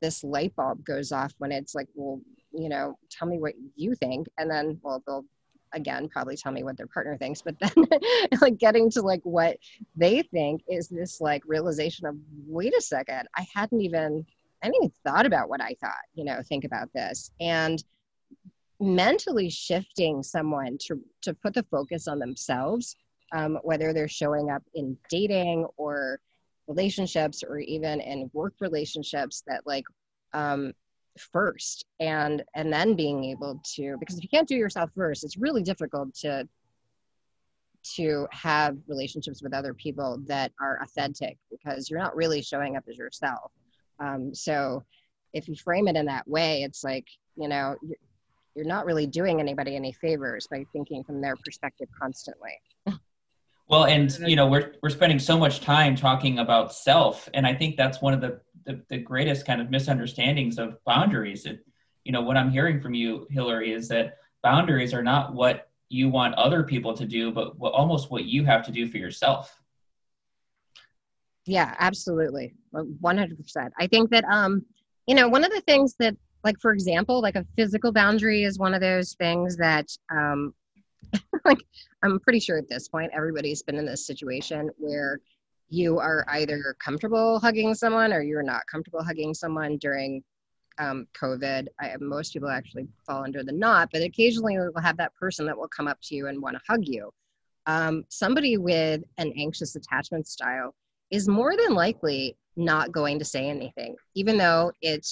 this 0.00 0.24
light 0.24 0.54
bulb 0.56 0.84
goes 0.84 1.12
off 1.12 1.32
when 1.38 1.52
it's 1.52 1.74
like 1.74 1.88
well 1.94 2.20
you 2.52 2.68
know 2.68 2.96
tell 3.10 3.28
me 3.28 3.38
what 3.38 3.54
you 3.76 3.94
think 3.94 4.26
and 4.38 4.50
then 4.50 4.78
well 4.82 5.02
they'll 5.06 5.24
again 5.72 6.08
probably 6.08 6.36
tell 6.36 6.50
me 6.50 6.64
what 6.64 6.76
their 6.76 6.88
partner 6.88 7.16
thinks 7.16 7.42
but 7.42 7.54
then 7.60 7.86
like 8.40 8.58
getting 8.58 8.90
to 8.90 9.00
like 9.00 9.20
what 9.22 9.56
they 9.94 10.22
think 10.22 10.62
is 10.68 10.88
this 10.88 11.20
like 11.20 11.42
realization 11.46 12.06
of 12.06 12.16
wait 12.46 12.76
a 12.76 12.80
second 12.80 13.28
i 13.36 13.46
hadn't 13.54 13.80
even 13.80 14.24
I 14.62 14.66
hadn't 14.66 14.76
even 14.76 14.92
thought 15.04 15.26
about 15.26 15.48
what 15.48 15.62
I 15.62 15.74
thought, 15.80 16.04
you 16.14 16.24
know, 16.24 16.40
think 16.42 16.64
about 16.64 16.92
this. 16.92 17.30
And 17.40 17.82
mentally 18.78 19.48
shifting 19.48 20.22
someone 20.22 20.76
to, 20.86 21.00
to 21.22 21.34
put 21.34 21.54
the 21.54 21.64
focus 21.70 22.08
on 22.08 22.18
themselves, 22.18 22.96
um, 23.32 23.58
whether 23.62 23.92
they're 23.92 24.08
showing 24.08 24.50
up 24.50 24.62
in 24.74 24.96
dating 25.08 25.66
or 25.76 26.20
relationships 26.66 27.42
or 27.42 27.58
even 27.58 28.00
in 28.00 28.30
work 28.32 28.54
relationships 28.60 29.42
that 29.46 29.66
like 29.66 29.84
um, 30.34 30.72
first 31.18 31.84
and 31.98 32.42
and 32.54 32.72
then 32.72 32.94
being 32.94 33.24
able 33.24 33.60
to 33.64 33.96
because 33.98 34.16
if 34.16 34.22
you 34.22 34.28
can't 34.28 34.48
do 34.48 34.54
yourself 34.54 34.90
first 34.96 35.24
it's 35.24 35.36
really 35.36 35.62
difficult 35.62 36.14
to 36.14 36.48
to 37.82 38.28
have 38.30 38.76
relationships 38.86 39.42
with 39.42 39.54
other 39.54 39.74
people 39.74 40.18
that 40.26 40.52
are 40.60 40.78
authentic 40.82 41.36
because 41.50 41.90
you're 41.90 41.98
not 41.98 42.14
really 42.14 42.40
showing 42.40 42.76
up 42.76 42.84
as 42.88 42.96
yourself 42.96 43.50
um, 44.00 44.34
so 44.34 44.84
if 45.32 45.48
you 45.48 45.54
frame 45.54 45.88
it 45.88 45.96
in 45.96 46.06
that 46.06 46.26
way, 46.26 46.62
it's 46.62 46.82
like, 46.82 47.06
you 47.36 47.48
know, 47.48 47.76
you're, 48.54 48.64
not 48.64 48.84
really 48.84 49.06
doing 49.06 49.40
anybody 49.40 49.76
any 49.76 49.92
favors 49.92 50.46
by 50.50 50.64
thinking 50.72 51.04
from 51.04 51.20
their 51.20 51.36
perspective 51.44 51.88
constantly. 51.98 52.50
well, 53.68 53.84
and 53.84 54.10
you 54.26 54.36
know, 54.36 54.46
we're 54.46 54.74
we're 54.82 54.90
spending 54.90 55.18
so 55.18 55.38
much 55.38 55.60
time 55.60 55.96
talking 55.96 56.40
about 56.40 56.74
self, 56.74 57.28
and 57.32 57.46
I 57.46 57.54
think 57.54 57.76
that's 57.76 58.02
one 58.02 58.12
of 58.12 58.20
the 58.20 58.40
the, 58.70 58.82
the 58.88 58.98
greatest 58.98 59.46
kind 59.46 59.60
of 59.60 59.70
misunderstandings 59.70 60.58
of 60.58 60.82
boundaries. 60.84 61.46
It, 61.46 61.64
you 62.04 62.12
know, 62.12 62.22
what 62.22 62.36
I'm 62.36 62.50
hearing 62.50 62.80
from 62.80 62.94
you, 62.94 63.26
Hilary, 63.30 63.72
is 63.72 63.88
that 63.88 64.18
boundaries 64.42 64.94
are 64.94 65.02
not 65.02 65.34
what 65.34 65.68
you 65.88 66.08
want 66.08 66.34
other 66.34 66.62
people 66.62 66.94
to 66.94 67.04
do, 67.04 67.32
but 67.32 67.58
what, 67.58 67.72
almost 67.72 68.10
what 68.10 68.24
you 68.24 68.44
have 68.44 68.64
to 68.66 68.72
do 68.72 68.86
for 68.88 68.98
yourself. 68.98 69.60
Yeah, 71.46 71.74
absolutely. 71.78 72.54
100%. 72.72 73.70
I 73.78 73.86
think 73.88 74.10
that, 74.10 74.24
um, 74.24 74.64
you 75.06 75.14
know, 75.14 75.28
one 75.28 75.44
of 75.44 75.50
the 75.50 75.62
things 75.62 75.96
that, 75.98 76.16
like, 76.44 76.60
for 76.60 76.72
example, 76.72 77.20
like 77.20 77.34
a 77.34 77.44
physical 77.56 77.92
boundary 77.92 78.44
is 78.44 78.58
one 78.58 78.72
of 78.72 78.80
those 78.80 79.14
things 79.14 79.56
that, 79.56 79.86
um, 80.10 80.54
like, 81.44 81.58
I'm 82.04 82.20
pretty 82.20 82.38
sure 82.38 82.56
at 82.56 82.68
this 82.68 82.88
point, 82.88 83.10
everybody's 83.12 83.62
been 83.62 83.76
in 83.76 83.84
this 83.84 84.06
situation 84.06 84.70
where 84.78 85.18
you 85.70 85.98
are 85.98 86.24
either 86.28 86.76
comfortable 86.84 87.38
hugging 87.38 87.74
someone 87.74 88.12
or 88.12 88.20
you're 88.22 88.42
not 88.42 88.66
comfortable 88.66 89.02
hugging 89.02 89.32
someone 89.32 89.78
during 89.78 90.22
um, 90.78 91.06
COVID. 91.20 91.68
I, 91.78 91.94
most 92.00 92.32
people 92.32 92.48
actually 92.48 92.88
fall 93.06 93.24
under 93.24 93.42
the 93.42 93.52
not, 93.52 93.90
but 93.92 94.02
occasionally 94.02 94.58
we'll 94.58 94.82
have 94.82 94.96
that 94.96 95.14
person 95.14 95.46
that 95.46 95.56
will 95.56 95.68
come 95.68 95.86
up 95.86 95.98
to 96.02 96.14
you 96.16 96.26
and 96.26 96.42
want 96.42 96.56
to 96.56 96.62
hug 96.68 96.82
you. 96.84 97.10
Um, 97.66 98.04
somebody 98.08 98.56
with 98.56 99.02
an 99.18 99.32
anxious 99.38 99.76
attachment 99.76 100.26
style 100.26 100.74
is 101.10 101.28
more 101.28 101.56
than 101.56 101.74
likely 101.74 102.36
not 102.56 102.90
going 102.90 103.18
to 103.18 103.24
say 103.24 103.48
anything, 103.48 103.94
even 104.14 104.36
though 104.38 104.72
it 104.82 105.06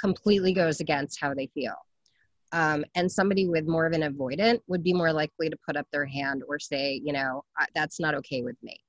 completely 0.00 0.52
goes 0.52 0.80
against 0.80 1.20
how 1.20 1.34
they 1.34 1.46
feel. 1.54 1.74
Um, 2.52 2.84
and 2.96 3.10
somebody 3.10 3.46
with 3.46 3.68
more 3.68 3.86
of 3.86 3.92
an 3.92 4.02
avoidant 4.02 4.60
would 4.66 4.82
be 4.82 4.92
more 4.92 5.12
likely 5.12 5.48
to 5.50 5.56
put 5.64 5.76
up 5.76 5.86
their 5.92 6.06
hand 6.06 6.42
or 6.48 6.58
say, 6.58 7.00
you 7.04 7.12
know, 7.12 7.44
that's 7.76 8.00
not 8.00 8.14
okay 8.16 8.42
with 8.42 8.56
me. 8.62 8.80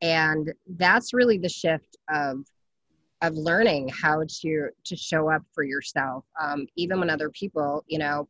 And 0.00 0.52
that's 0.76 1.14
really 1.14 1.38
the 1.38 1.48
shift 1.48 1.96
of 2.08 2.44
of 3.22 3.34
learning 3.34 3.88
how 3.88 4.22
to 4.40 4.68
to 4.84 4.96
show 4.96 5.30
up 5.30 5.42
for 5.54 5.64
yourself, 5.64 6.24
um, 6.40 6.66
even 6.76 7.00
when 7.00 7.08
other 7.08 7.30
people, 7.30 7.84
you 7.86 7.98
know, 7.98 8.28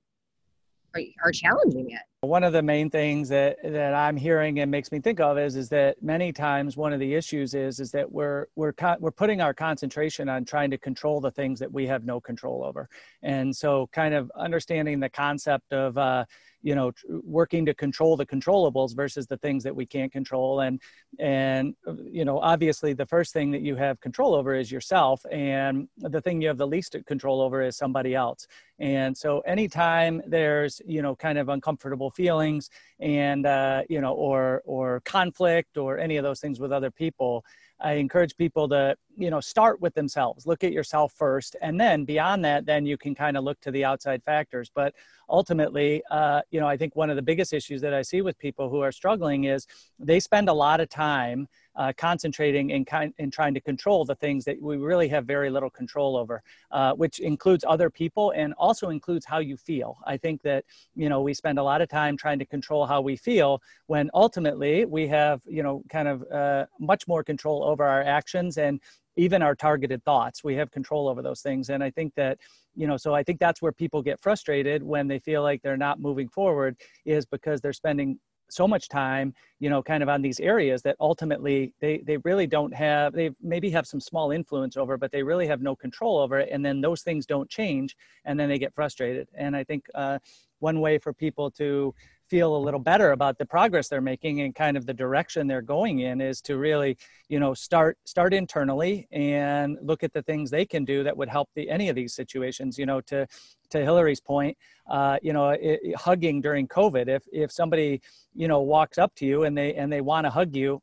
are, 0.95 1.01
are 1.25 1.33
challenging 1.33 1.91
it. 1.91 2.03
One 2.25 2.45
of 2.45 2.53
the 2.53 2.63
main 2.63 2.91
things 2.91 3.29
that, 3.29 3.59
that 3.63 3.95
I'm 3.95 4.17
hearing 4.17 4.61
and 4.61 4.71
makes 4.71 4.91
me 4.91 5.01
think 5.01 5.21
of 5.21 5.39
is 5.39 5.57
is 5.57 5.69
that 5.71 6.03
many 6.03 6.33
times 6.33 6.77
one 6.77 6.93
of 6.93 7.01
the 7.01 7.15
issues 7.15 7.55
is 7.55 7.81
is 7.81 7.91
that 7.93 8.11
we're 8.11 8.47
we're 8.57 8.73
co- 8.73 8.97
we're 9.01 9.11
putting 9.11 9.41
our 9.41 9.55
concentration 9.55 10.29
on 10.29 10.45
trying 10.45 10.71
to 10.71 10.79
control 10.79 11.21
the 11.21 11.31
things 11.31 11.59
that 11.61 11.73
we 11.73 11.87
have 11.87 12.05
no 12.05 12.21
control 12.21 12.65
over, 12.65 12.89
and 13.23 13.55
so 13.55 13.89
kind 13.93 14.15
of 14.15 14.31
understanding 14.37 15.01
the 15.01 15.09
concept 15.09 15.73
of 15.73 15.97
uh, 15.99 16.25
you 16.65 16.75
know 16.75 16.91
working 17.23 17.65
to 17.67 17.75
control 17.75 18.17
the 18.17 18.27
controllables 18.27 18.97
versus 18.97 19.27
the 19.27 19.37
things 19.37 19.63
that 19.63 19.77
we 19.77 19.87
can't 19.87 20.11
control. 20.11 20.61
And 20.61 20.81
and 21.21 21.75
you 22.11 22.25
know 22.25 22.39
obviously 22.41 22.95
the 22.95 23.07
first 23.07 23.33
thing 23.33 23.53
that 23.53 23.61
you 23.61 23.77
have 23.77 24.01
control 24.01 24.35
over 24.35 24.55
is 24.55 24.73
yourself 24.73 25.25
and 25.31 25.87
the 25.99 26.21
thing 26.21 26.41
you 26.41 26.49
have 26.49 26.59
the 26.59 26.67
least 26.67 26.97
control 27.07 27.41
over 27.41 27.63
is 27.63 27.77
somebody 27.77 28.15
else. 28.15 28.49
And 28.79 29.17
so 29.17 29.41
anytime 29.41 30.23
there's 30.27 30.81
you 30.87 31.03
know 31.03 31.15
kind 31.15 31.39
of 31.39 31.51
uncomfortable 31.51 32.11
feelings 32.15 32.71
and 33.01 33.47
uh, 33.47 33.83
you 33.89 34.01
know 34.01 34.13
or 34.13 34.63
or 34.65 35.01
conflict 35.05 35.77
or 35.77 35.99
any 35.99 36.17
of 36.17 36.25
those 36.25 36.41
things 36.41 36.61
with 36.61 36.73
other 36.73 36.91
people 36.91 37.45
I 37.81 37.95
encourage 37.95 38.37
people 38.37 38.69
to, 38.69 38.97
you 39.17 39.31
know, 39.31 39.41
start 39.41 39.81
with 39.81 39.95
themselves, 39.95 40.47
look 40.47 40.65
at 40.65 40.73
yourself 40.73 41.13
first, 41.13 41.57
and 41.61 41.79
then 41.79 42.05
beyond 42.05 42.45
that, 42.45 42.67
then 42.67 42.87
you 42.87 42.97
can 42.97 43.15
kind 43.15 43.37
of 43.37 43.45
look 43.45 43.61
to 43.61 43.71
the 43.71 43.85
outside 43.85 44.23
factors. 44.23 44.71
But 44.75 44.95
ultimately, 45.29 46.03
uh, 46.11 46.43
you 46.51 46.61
know, 46.61 46.69
I 46.69 46.77
think 46.77 46.95
one 46.95 47.11
of 47.11 47.17
the 47.17 47.23
biggest 47.23 47.53
issues 47.53 47.81
that 47.83 47.93
I 47.93 48.03
see 48.03 48.23
with 48.23 48.39
people 48.39 48.71
who 48.71 48.81
are 48.81 48.93
struggling 48.93 49.45
is 49.45 49.67
they 49.99 50.21
spend 50.21 50.49
a 50.49 50.53
lot 50.53 50.81
of 50.81 50.89
time 50.89 51.49
uh, 51.77 51.93
concentrating 51.97 52.73
and 52.73 52.87
kind 52.87 53.13
and 53.19 53.33
trying 53.33 53.55
to 53.55 53.61
control 53.61 54.05
the 54.05 54.15
things 54.15 54.45
that 54.45 54.61
we 54.61 54.77
really 54.77 55.09
have 55.09 55.25
very 55.27 55.51
little 55.51 55.71
control 55.71 56.17
over, 56.17 56.43
uh, 56.71 56.93
which 56.93 57.19
includes 57.21 57.65
other 57.67 57.91
people 57.91 58.33
and 58.33 58.55
also 58.55 58.91
includes 58.91 59.27
how 59.27 59.39
you 59.39 59.57
feel. 59.57 59.99
I 60.07 60.17
think 60.17 60.43
that 60.43 60.65
you 60.95 61.09
know 61.09 61.21
we 61.23 61.35
spend 61.35 61.59
a 61.59 61.63
lot 61.63 61.83
of 61.83 61.89
time 61.89 62.17
trying 62.17 62.39
to 62.39 62.47
control 62.47 62.87
how 62.87 63.01
we 63.01 63.17
feel 63.17 63.61
when 63.87 64.11
ultimately 64.15 64.85
we 64.85 65.07
have 65.09 65.43
you 65.47 65.63
know 65.63 65.83
kind 65.89 66.09
of 66.09 66.25
uh, 66.33 66.67
much 66.79 67.07
more 67.09 67.23
control 67.23 67.65
over 67.65 67.85
our 67.85 68.03
actions 68.03 68.59
and 68.59 68.81
even 69.17 69.43
our 69.43 69.55
targeted 69.55 70.03
thoughts 70.05 70.43
we 70.43 70.55
have 70.57 70.71
control 70.71 71.09
over 71.09 71.23
those 71.23 71.41
things 71.41 71.71
and 71.71 71.83
i 71.85 71.91
think 71.91 72.13
that 72.15 72.39
you 72.75 72.87
know 72.87 72.97
so 72.97 73.15
i 73.15 73.23
think 73.23 73.39
that's 73.39 73.63
where 73.63 73.73
people 73.73 74.03
get 74.03 74.21
frustrated 74.21 74.83
when 74.83 75.07
they 75.07 75.19
feel 75.19 75.43
like 75.43 75.63
they're 75.63 75.77
not 75.77 76.01
moving 76.01 76.29
forward 76.29 76.77
is 77.05 77.25
because 77.25 77.61
they're 77.61 77.73
spending 77.73 78.19
so 78.55 78.69
much 78.69 78.89
time 78.89 79.35
you 79.59 79.69
know 79.69 79.83
kind 79.83 80.03
of 80.03 80.09
on 80.09 80.23
these 80.23 80.41
areas 80.41 80.83
that 80.83 80.97
ultimately 81.01 81.73
they 81.81 81.99
they 82.07 82.17
really 82.19 82.47
don't 82.47 82.75
have 82.75 83.13
they 83.13 83.31
maybe 83.43 83.71
have 83.71 83.87
some 83.87 84.01
small 84.01 84.31
influence 84.31 84.77
over 84.77 84.97
but 84.97 85.11
they 85.11 85.23
really 85.23 85.47
have 85.47 85.63
no 85.63 85.75
control 85.75 86.19
over 86.19 86.39
it. 86.39 86.49
And 86.53 86.65
then 86.65 86.81
those 86.81 87.03
things 87.03 87.27
don't 87.27 87.49
change 87.49 87.97
and 88.25 88.39
then 88.39 88.49
they 88.49 88.59
get 88.59 88.75
frustrated. 88.75 89.29
And 89.35 89.57
i 89.57 89.65
think 89.65 89.87
uh, 89.95 90.19
one 90.61 90.81
way 90.81 90.99
for 90.99 91.13
people 91.13 91.51
to 91.53 91.95
feel 92.29 92.57
a 92.57 92.59
little 92.59 92.81
better 92.81 93.13
about 93.13 93.39
the 93.39 93.47
progress 93.47 93.89
they're 93.89 94.01
making 94.01 94.41
and 94.41 94.55
kind 94.55 94.77
of 94.77 94.87
the 94.87 94.95
direction 94.95 95.47
they're 95.47 95.63
going 95.63 96.01
in 96.01 96.21
is 96.21 96.41
to 96.41 96.57
really 96.57 96.97
you 97.29 97.39
know 97.39 97.55
start 97.55 97.99
start 98.05 98.33
internally 98.35 99.07
and 99.13 99.79
look 99.83 100.03
at 100.03 100.13
the 100.13 100.23
things 100.23 100.51
they 100.51 100.65
can 100.65 100.85
do 100.85 101.03
that 101.05 101.17
would 101.17 101.29
help 101.29 101.49
the 101.55 101.69
any 101.69 101.89
of 101.89 101.97
these 101.97 102.15
situations. 102.15 102.79
You 102.79 102.87
know 102.87 103.01
to 103.03 103.27
to 103.71 103.79
hilary's 103.83 104.21
point 104.21 104.57
uh, 104.89 105.19
you 105.23 105.33
know 105.33 105.51
it, 105.51 105.81
hugging 105.97 106.41
during 106.41 106.69
covid 106.69 107.09
if 107.09 107.25
if 107.33 107.51
somebody 107.51 108.01
you 108.35 108.47
know 108.47 108.61
walks 108.61 108.99
up 108.99 109.15
to 109.17 109.27
you 109.27 109.45
and 109.45 109.57
they 109.57 109.75
and 109.75 109.93
they 109.93 110.01
want 110.01 110.25
to 110.25 110.31
hug 110.31 110.55
you 110.55 110.81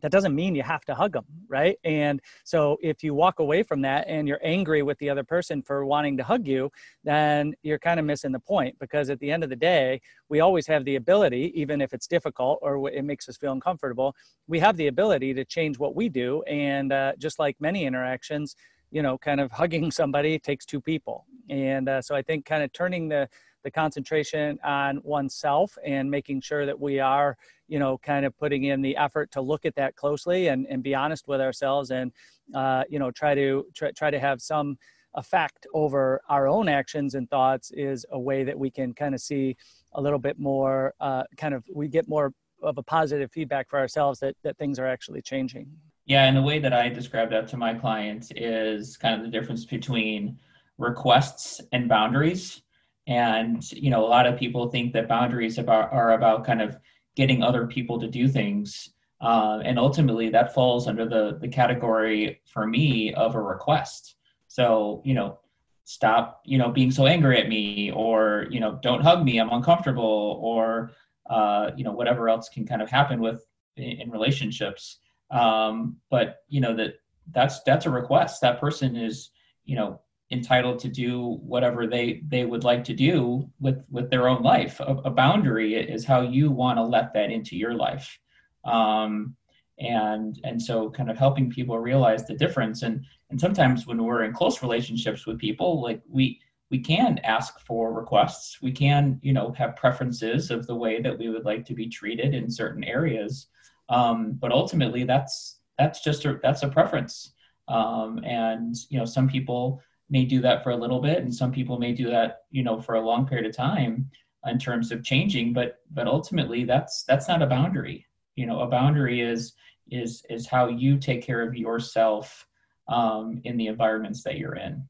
that 0.00 0.12
doesn't 0.12 0.34
mean 0.34 0.54
you 0.54 0.62
have 0.62 0.84
to 0.84 0.94
hug 0.94 1.12
them 1.12 1.24
right? 1.48 1.78
And 1.84 2.20
so 2.44 2.76
if 2.82 3.02
you 3.02 3.14
walk 3.14 3.38
away 3.38 3.62
from 3.62 3.80
that 3.82 4.06
and 4.06 4.28
you're 4.28 4.40
angry 4.42 4.82
with 4.82 4.98
the 4.98 5.08
other 5.08 5.24
person 5.24 5.62
for 5.62 5.84
wanting 5.86 6.16
to 6.18 6.24
hug 6.24 6.46
you 6.46 6.70
then 7.04 7.54
you're 7.62 7.78
kind 7.78 7.98
of 7.98 8.06
missing 8.06 8.32
the 8.32 8.40
point 8.40 8.78
because 8.78 9.10
at 9.10 9.18
the 9.20 9.30
end 9.30 9.42
of 9.44 9.50
the 9.50 9.56
day 9.56 10.00
we 10.28 10.40
always 10.40 10.66
have 10.66 10.84
the 10.84 10.96
ability 10.96 11.52
even 11.54 11.80
if 11.80 11.92
it's 11.92 12.06
difficult 12.06 12.58
or 12.62 12.90
it 12.90 13.04
makes 13.04 13.28
us 13.28 13.36
feel 13.36 13.52
uncomfortable 13.52 14.14
we 14.46 14.58
have 14.58 14.76
the 14.76 14.88
ability 14.88 15.34
to 15.34 15.44
change 15.44 15.78
what 15.78 15.94
we 15.94 16.08
do. 16.08 16.42
And 16.44 16.92
uh, 16.92 17.12
just 17.18 17.38
like 17.38 17.56
many 17.60 17.84
interactions 17.84 18.56
you 18.90 19.02
know 19.02 19.18
kind 19.18 19.38
of 19.40 19.52
hugging 19.52 19.90
somebody 20.00 20.38
takes 20.38 20.64
two 20.64 20.80
people. 20.80 21.26
And 21.50 21.88
uh, 21.88 22.02
so 22.02 22.14
i 22.14 22.22
think 22.22 22.44
kind 22.44 22.62
of 22.62 22.72
turning 22.72 23.08
the 23.08 23.28
the 23.64 23.70
concentration 23.70 24.58
on 24.64 25.00
oneself 25.02 25.76
and 25.84 26.10
making 26.10 26.40
sure 26.40 26.66
that 26.66 26.78
we 26.78 27.00
are 27.00 27.36
you 27.66 27.78
know 27.78 27.98
kind 27.98 28.24
of 28.24 28.36
putting 28.38 28.64
in 28.64 28.82
the 28.82 28.96
effort 28.96 29.30
to 29.30 29.40
look 29.40 29.64
at 29.64 29.74
that 29.76 29.96
closely 29.96 30.48
and, 30.48 30.66
and 30.66 30.82
be 30.82 30.94
honest 30.94 31.28
with 31.28 31.40
ourselves 31.40 31.90
and 31.90 32.12
uh, 32.54 32.84
you 32.88 32.98
know 32.98 33.10
try 33.10 33.34
to 33.34 33.66
try, 33.74 33.90
try 33.92 34.10
to 34.10 34.18
have 34.18 34.40
some 34.40 34.78
effect 35.14 35.66
over 35.74 36.20
our 36.28 36.46
own 36.46 36.68
actions 36.68 37.14
and 37.14 37.28
thoughts 37.30 37.70
is 37.72 38.04
a 38.12 38.18
way 38.18 38.44
that 38.44 38.58
we 38.58 38.70
can 38.70 38.92
kind 38.92 39.14
of 39.14 39.20
see 39.20 39.56
a 39.94 40.00
little 40.00 40.18
bit 40.18 40.38
more 40.38 40.94
uh, 41.00 41.24
kind 41.36 41.54
of 41.54 41.64
we 41.74 41.88
get 41.88 42.08
more 42.08 42.32
of 42.62 42.78
a 42.78 42.82
positive 42.82 43.30
feedback 43.30 43.68
for 43.68 43.78
ourselves 43.78 44.18
that, 44.18 44.34
that 44.42 44.56
things 44.58 44.80
are 44.80 44.86
actually 44.86 45.22
changing. 45.22 45.70
Yeah 46.06 46.24
and 46.24 46.36
the 46.36 46.42
way 46.42 46.58
that 46.58 46.72
i 46.72 46.88
describe 46.88 47.30
that 47.30 47.48
to 47.48 47.56
my 47.56 47.74
clients 47.74 48.30
is 48.34 48.96
kind 48.96 49.14
of 49.14 49.22
the 49.22 49.30
difference 49.30 49.64
between 49.64 50.38
requests 50.78 51.60
and 51.72 51.88
boundaries 51.88 52.62
and 53.08 53.70
you 53.72 53.90
know 53.90 54.04
a 54.04 54.08
lot 54.08 54.26
of 54.26 54.38
people 54.38 54.70
think 54.70 54.92
that 54.92 55.08
boundaries 55.08 55.58
about 55.58 55.92
are 55.92 56.12
about 56.12 56.44
kind 56.44 56.62
of 56.62 56.76
getting 57.16 57.42
other 57.42 57.66
people 57.66 57.98
to 57.98 58.06
do 58.08 58.28
things. 58.28 58.90
Uh, 59.20 59.58
and 59.64 59.80
ultimately 59.80 60.28
that 60.28 60.54
falls 60.54 60.86
under 60.86 61.04
the 61.08 61.38
the 61.40 61.48
category 61.48 62.40
for 62.46 62.66
me 62.66 63.12
of 63.14 63.34
a 63.34 63.40
request. 63.40 64.14
So 64.46 65.02
you 65.04 65.14
know 65.14 65.40
stop 65.84 66.42
you 66.44 66.58
know 66.58 66.70
being 66.70 66.90
so 66.90 67.06
angry 67.06 67.40
at 67.40 67.48
me 67.48 67.90
or 67.92 68.46
you 68.50 68.60
know 68.60 68.78
don't 68.82 69.00
hug 69.00 69.24
me 69.24 69.38
i'm 69.38 69.48
uncomfortable 69.48 70.38
or 70.42 70.90
uh, 71.30 71.70
you 71.76 71.84
know 71.84 71.92
whatever 71.92 72.28
else 72.28 72.48
can 72.48 72.66
kind 72.66 72.82
of 72.82 72.90
happen 72.90 73.20
with 73.20 73.46
in 73.76 74.10
relationships. 74.10 74.98
Um, 75.30 75.96
but 76.10 76.38
you 76.48 76.60
know 76.60 76.74
that 76.76 76.94
that's 77.32 77.62
that's 77.62 77.86
a 77.86 77.90
request. 77.90 78.40
That 78.40 78.60
person 78.60 78.96
is 78.96 79.30
you 79.64 79.76
know 79.76 80.00
entitled 80.30 80.78
to 80.78 80.88
do 80.88 81.38
whatever 81.42 81.86
they 81.86 82.22
they 82.28 82.44
would 82.44 82.64
like 82.64 82.84
to 82.84 82.92
do 82.92 83.48
with 83.60 83.82
with 83.90 84.10
their 84.10 84.28
own 84.28 84.42
life. 84.42 84.78
A, 84.80 84.94
a 85.04 85.10
boundary 85.10 85.74
is 85.74 86.04
how 86.04 86.20
you 86.20 86.50
want 86.50 86.78
to 86.78 86.82
let 86.82 87.14
that 87.14 87.30
into 87.30 87.56
your 87.56 87.74
life. 87.74 88.18
Um, 88.64 89.34
and 89.78 90.38
and 90.44 90.60
so 90.60 90.90
kind 90.90 91.10
of 91.10 91.16
helping 91.16 91.50
people 91.50 91.78
realize 91.78 92.26
the 92.26 92.34
difference. 92.34 92.82
And 92.82 93.04
and 93.30 93.40
sometimes 93.40 93.86
when 93.86 94.02
we're 94.02 94.24
in 94.24 94.32
close 94.32 94.62
relationships 94.62 95.26
with 95.26 95.38
people 95.38 95.80
like 95.82 96.02
we 96.08 96.40
we 96.70 96.78
can 96.78 97.18
ask 97.24 97.60
for 97.60 97.94
requests. 97.94 98.60
We 98.60 98.72
can 98.72 99.18
you 99.22 99.32
know 99.32 99.52
have 99.52 99.76
preferences 99.76 100.50
of 100.50 100.66
the 100.66 100.74
way 100.74 101.00
that 101.00 101.18
we 101.18 101.30
would 101.30 101.44
like 101.44 101.64
to 101.66 101.74
be 101.74 101.88
treated 101.88 102.34
in 102.34 102.50
certain 102.50 102.84
areas. 102.84 103.46
Um, 103.88 104.32
but 104.32 104.52
ultimately 104.52 105.04
that's 105.04 105.60
that's 105.78 106.02
just 106.02 106.24
a 106.26 106.38
that's 106.42 106.62
a 106.62 106.68
preference. 106.68 107.32
Um, 107.68 108.20
and 108.24 108.74
you 108.90 108.98
know 108.98 109.04
some 109.04 109.28
people 109.28 109.80
may 110.10 110.24
do 110.24 110.40
that 110.40 110.62
for 110.62 110.70
a 110.70 110.76
little 110.76 111.00
bit 111.00 111.18
and 111.18 111.34
some 111.34 111.52
people 111.52 111.78
may 111.78 111.92
do 111.92 112.08
that 112.10 112.42
you 112.50 112.62
know 112.62 112.80
for 112.80 112.94
a 112.94 113.00
long 113.00 113.26
period 113.26 113.46
of 113.46 113.54
time 113.54 114.10
in 114.46 114.58
terms 114.58 114.92
of 114.92 115.04
changing 115.04 115.52
but 115.52 115.80
but 115.90 116.06
ultimately 116.06 116.64
that's 116.64 117.02
that's 117.04 117.28
not 117.28 117.42
a 117.42 117.46
boundary. 117.46 118.06
You 118.36 118.46
know 118.46 118.60
a 118.60 118.66
boundary 118.66 119.20
is 119.20 119.54
is 119.90 120.24
is 120.30 120.46
how 120.46 120.68
you 120.68 120.98
take 120.98 121.22
care 121.22 121.42
of 121.42 121.56
yourself 121.56 122.46
um, 122.88 123.40
in 123.44 123.56
the 123.56 123.66
environments 123.66 124.22
that 124.22 124.38
you're 124.38 124.56
in 124.56 124.82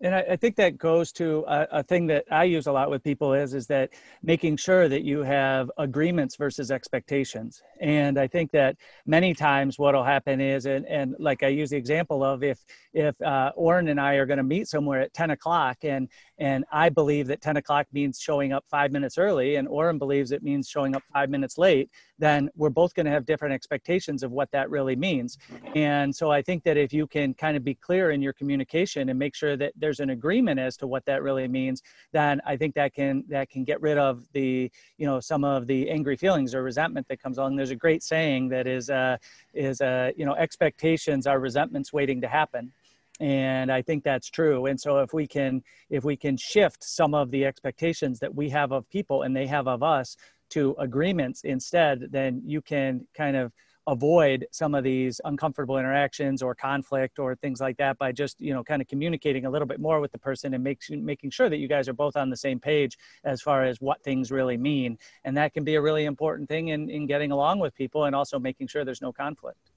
and 0.00 0.14
I, 0.14 0.20
I, 0.32 0.36
think 0.36 0.56
that 0.56 0.76
goes 0.76 1.10
to 1.12 1.44
a, 1.48 1.66
a, 1.72 1.82
thing 1.82 2.06
that 2.08 2.24
I 2.30 2.44
use 2.44 2.66
a 2.66 2.72
lot 2.72 2.90
with 2.90 3.02
people 3.02 3.32
is 3.32 3.54
is 3.54 3.66
that 3.68 3.90
making 4.22 4.58
sure 4.58 4.88
that 4.88 5.02
you 5.04 5.22
have 5.22 5.70
agreements 5.78 6.36
versus 6.36 6.70
expectations. 6.70 7.62
And 7.80 8.18
I 8.18 8.26
think 8.26 8.50
that 8.52 8.76
many 9.06 9.32
times 9.32 9.78
what'll 9.78 10.04
happen 10.04 10.40
is, 10.40 10.66
and, 10.66 10.86
and 10.86 11.14
like 11.18 11.42
I 11.42 11.48
use 11.48 11.70
the 11.70 11.78
example 11.78 12.22
of 12.22 12.42
if 12.42 12.58
if 12.92 13.20
uh, 13.22 13.52
Oren 13.56 13.88
and 13.88 13.98
I 13.98 14.14
are 14.14 14.26
going 14.26 14.36
to 14.36 14.42
meet 14.42 14.68
somewhere 14.68 15.00
at 15.00 15.14
10 15.14 15.30
o'clock, 15.30 15.78
and 15.82 16.08
and 16.38 16.64
I 16.70 16.88
believe 16.88 17.26
that 17.28 17.40
10 17.40 17.56
o'clock 17.56 17.86
means 17.92 18.20
showing 18.20 18.52
up 18.52 18.64
five 18.68 18.92
minutes 18.92 19.16
early, 19.16 19.56
and 19.56 19.66
Oren 19.66 19.98
believes 19.98 20.32
it 20.32 20.42
means 20.42 20.68
showing 20.68 20.94
up 20.94 21.02
five 21.12 21.30
minutes 21.30 21.56
late, 21.56 21.90
then 22.18 22.50
we're 22.56 22.70
both 22.70 22.94
going 22.94 23.06
to 23.06 23.12
have 23.12 23.24
different 23.24 23.54
expectations 23.54 24.22
of 24.22 24.32
what 24.32 24.50
that 24.50 24.70
really 24.70 24.96
means. 24.96 25.38
And 25.74 26.14
so 26.14 26.30
I 26.30 26.42
think 26.42 26.62
that 26.64 26.76
if 26.76 26.92
you 26.92 27.06
can 27.06 27.32
kind 27.34 27.56
of 27.56 27.64
be 27.64 27.74
clear 27.74 28.10
in 28.10 28.20
your 28.20 28.32
communication 28.32 29.08
and 29.08 29.18
make 29.18 29.34
sure 29.34 29.56
that 29.56 29.72
there's 29.76 30.00
an 30.00 30.10
agreement 30.10 30.60
as 30.60 30.76
to 30.78 30.86
what 30.86 31.04
that 31.06 31.22
really 31.22 31.48
means, 31.48 31.82
then 32.12 32.40
I 32.46 32.56
think 32.56 32.74
that 32.74 32.94
can 32.94 33.24
that 33.28 33.48
can 33.48 33.64
get 33.64 33.80
rid 33.80 33.98
of 33.98 34.24
the 34.32 34.70
you 34.98 35.06
know 35.06 35.20
some 35.20 35.44
of 35.44 35.66
the 35.66 35.90
angry 35.90 36.16
feelings 36.16 36.54
or 36.54 36.62
resentment 36.62 37.08
that 37.08 37.22
comes 37.22 37.38
along. 37.38 37.56
There's 37.56 37.70
a 37.70 37.76
great 37.76 38.02
saying 38.02 38.48
that 38.50 38.66
is 38.66 38.90
uh, 38.90 39.16
is 39.54 39.80
uh, 39.80 40.12
you 40.16 40.26
know 40.26 40.34
expectations 40.34 41.26
are 41.26 41.38
resentments 41.38 41.92
waiting 41.92 42.20
to 42.20 42.28
happen 42.28 42.72
and 43.20 43.72
i 43.72 43.80
think 43.80 44.04
that's 44.04 44.28
true. 44.30 44.66
And 44.66 44.80
so 44.80 44.98
if 44.98 45.12
we 45.12 45.26
can 45.26 45.62
if 45.90 46.04
we 46.04 46.16
can 46.16 46.36
shift 46.36 46.84
some 46.84 47.14
of 47.14 47.30
the 47.30 47.44
expectations 47.44 48.18
that 48.20 48.34
we 48.34 48.48
have 48.50 48.72
of 48.72 48.88
people 48.90 49.22
and 49.22 49.34
they 49.34 49.46
have 49.46 49.68
of 49.68 49.82
us 49.82 50.16
to 50.50 50.76
agreements 50.78 51.42
instead 51.44 52.08
then 52.10 52.42
you 52.44 52.60
can 52.62 53.06
kind 53.14 53.36
of 53.36 53.52
avoid 53.88 54.46
some 54.50 54.74
of 54.74 54.82
these 54.82 55.20
uncomfortable 55.24 55.78
interactions 55.78 56.42
or 56.42 56.54
conflict 56.54 57.18
or 57.18 57.36
things 57.36 57.60
like 57.60 57.76
that 57.76 57.96
by 57.98 58.10
just 58.10 58.40
you 58.40 58.52
know 58.52 58.64
kind 58.64 58.82
of 58.82 58.88
communicating 58.88 59.46
a 59.46 59.50
little 59.50 59.68
bit 59.68 59.78
more 59.78 60.00
with 60.00 60.10
the 60.10 60.18
person 60.18 60.54
and 60.54 60.64
makes 60.64 60.90
making 60.90 61.30
sure 61.30 61.48
that 61.48 61.58
you 61.58 61.68
guys 61.68 61.88
are 61.88 61.92
both 61.92 62.16
on 62.16 62.28
the 62.28 62.36
same 62.36 62.58
page 62.58 62.98
as 63.24 63.40
far 63.40 63.64
as 63.64 63.80
what 63.80 64.02
things 64.02 64.32
really 64.32 64.56
mean. 64.56 64.98
And 65.24 65.36
that 65.36 65.54
can 65.54 65.62
be 65.62 65.76
a 65.76 65.80
really 65.80 66.04
important 66.04 66.48
thing 66.48 66.68
in, 66.68 66.90
in 66.90 67.06
getting 67.06 67.30
along 67.30 67.60
with 67.60 67.74
people 67.74 68.04
and 68.04 68.14
also 68.14 68.38
making 68.38 68.66
sure 68.66 68.84
there's 68.84 69.02
no 69.02 69.12
conflict 69.12 69.70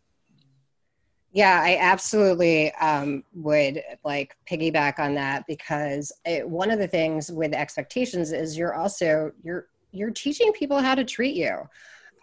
yeah, 1.31 1.61
I 1.63 1.77
absolutely 1.79 2.73
um, 2.75 3.23
would 3.35 3.83
like 4.03 4.35
piggyback 4.49 4.97
on 4.97 5.13
that 5.15 5.45
because 5.47 6.11
it, 6.25 6.47
one 6.47 6.71
of 6.71 6.79
the 6.79 6.87
things 6.87 7.31
with 7.31 7.53
expectations 7.53 8.31
is 8.31 8.57
you're 8.57 8.73
also 8.73 9.31
you're 9.43 9.67
you're 9.91 10.11
teaching 10.11 10.51
people 10.53 10.79
how 10.79 10.95
to 10.95 11.03
treat 11.03 11.35
you. 11.35 11.69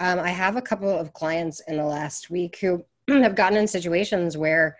Um, 0.00 0.18
I 0.18 0.30
have 0.30 0.56
a 0.56 0.62
couple 0.62 0.90
of 0.90 1.12
clients 1.12 1.60
in 1.68 1.76
the 1.76 1.84
last 1.84 2.30
week 2.30 2.58
who 2.60 2.84
have 3.08 3.36
gotten 3.36 3.58
in 3.58 3.66
situations 3.68 4.36
where 4.36 4.76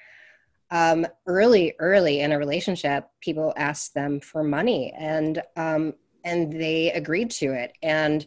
um, 0.70 1.06
early, 1.26 1.74
early 1.78 2.20
in 2.20 2.32
a 2.32 2.38
relationship, 2.38 3.08
people 3.20 3.52
asked 3.56 3.94
them 3.94 4.20
for 4.20 4.42
money 4.42 4.92
and 4.98 5.40
um, 5.56 5.94
and 6.24 6.52
they 6.52 6.90
agreed 6.90 7.30
to 7.30 7.52
it, 7.52 7.72
and 7.82 8.26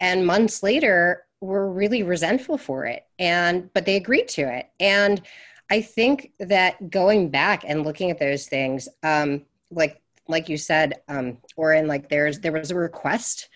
and 0.00 0.26
months 0.26 0.62
later, 0.62 1.24
were 1.40 1.70
really 1.70 2.02
resentful 2.02 2.58
for 2.58 2.84
it 2.84 3.06
and 3.18 3.72
but 3.72 3.86
they 3.86 3.96
agreed 3.96 4.28
to 4.28 4.42
it. 4.42 4.70
And 4.78 5.22
i 5.70 5.80
think 5.80 6.32
that 6.40 6.90
going 6.90 7.30
back 7.30 7.64
and 7.66 7.84
looking 7.84 8.10
at 8.10 8.18
those 8.18 8.46
things 8.46 8.88
um 9.02 9.42
like 9.70 10.00
like 10.28 10.48
you 10.48 10.56
said 10.56 11.00
um 11.08 11.38
Oren 11.56 11.86
like 11.86 12.08
there's 12.08 12.40
there 12.40 12.52
was 12.52 12.70
a 12.70 12.76
request 12.76 13.48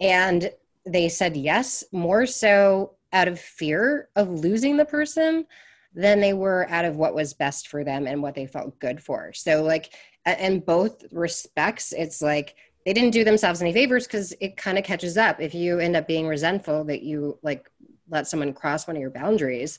and 0.00 0.50
they 0.86 1.08
said 1.08 1.36
yes 1.36 1.84
more 1.92 2.26
so 2.26 2.94
out 3.12 3.28
of 3.28 3.38
fear 3.38 4.08
of 4.16 4.28
losing 4.30 4.76
the 4.76 4.84
person 4.84 5.46
than 5.94 6.20
they 6.20 6.32
were 6.32 6.66
out 6.70 6.84
of 6.84 6.96
what 6.96 7.14
was 7.14 7.34
best 7.34 7.68
for 7.68 7.84
them 7.84 8.06
and 8.06 8.22
what 8.22 8.34
they 8.34 8.46
felt 8.46 8.78
good 8.78 9.02
for. 9.02 9.32
So 9.32 9.62
like 9.62 9.92
in 10.38 10.60
both 10.60 11.04
respects 11.12 11.92
it's 11.92 12.22
like 12.22 12.54
they 12.84 12.92
didn't 12.92 13.10
do 13.10 13.24
themselves 13.24 13.60
any 13.60 13.72
favors 13.72 14.06
because 14.06 14.32
it 14.40 14.56
kind 14.56 14.78
of 14.78 14.84
catches 14.84 15.16
up. 15.16 15.40
If 15.40 15.54
you 15.54 15.78
end 15.78 15.96
up 15.96 16.06
being 16.06 16.26
resentful 16.26 16.84
that 16.84 17.02
you 17.02 17.38
like 17.42 17.70
let 18.08 18.26
someone 18.26 18.52
cross 18.52 18.86
one 18.86 18.96
of 18.96 19.00
your 19.00 19.10
boundaries 19.10 19.78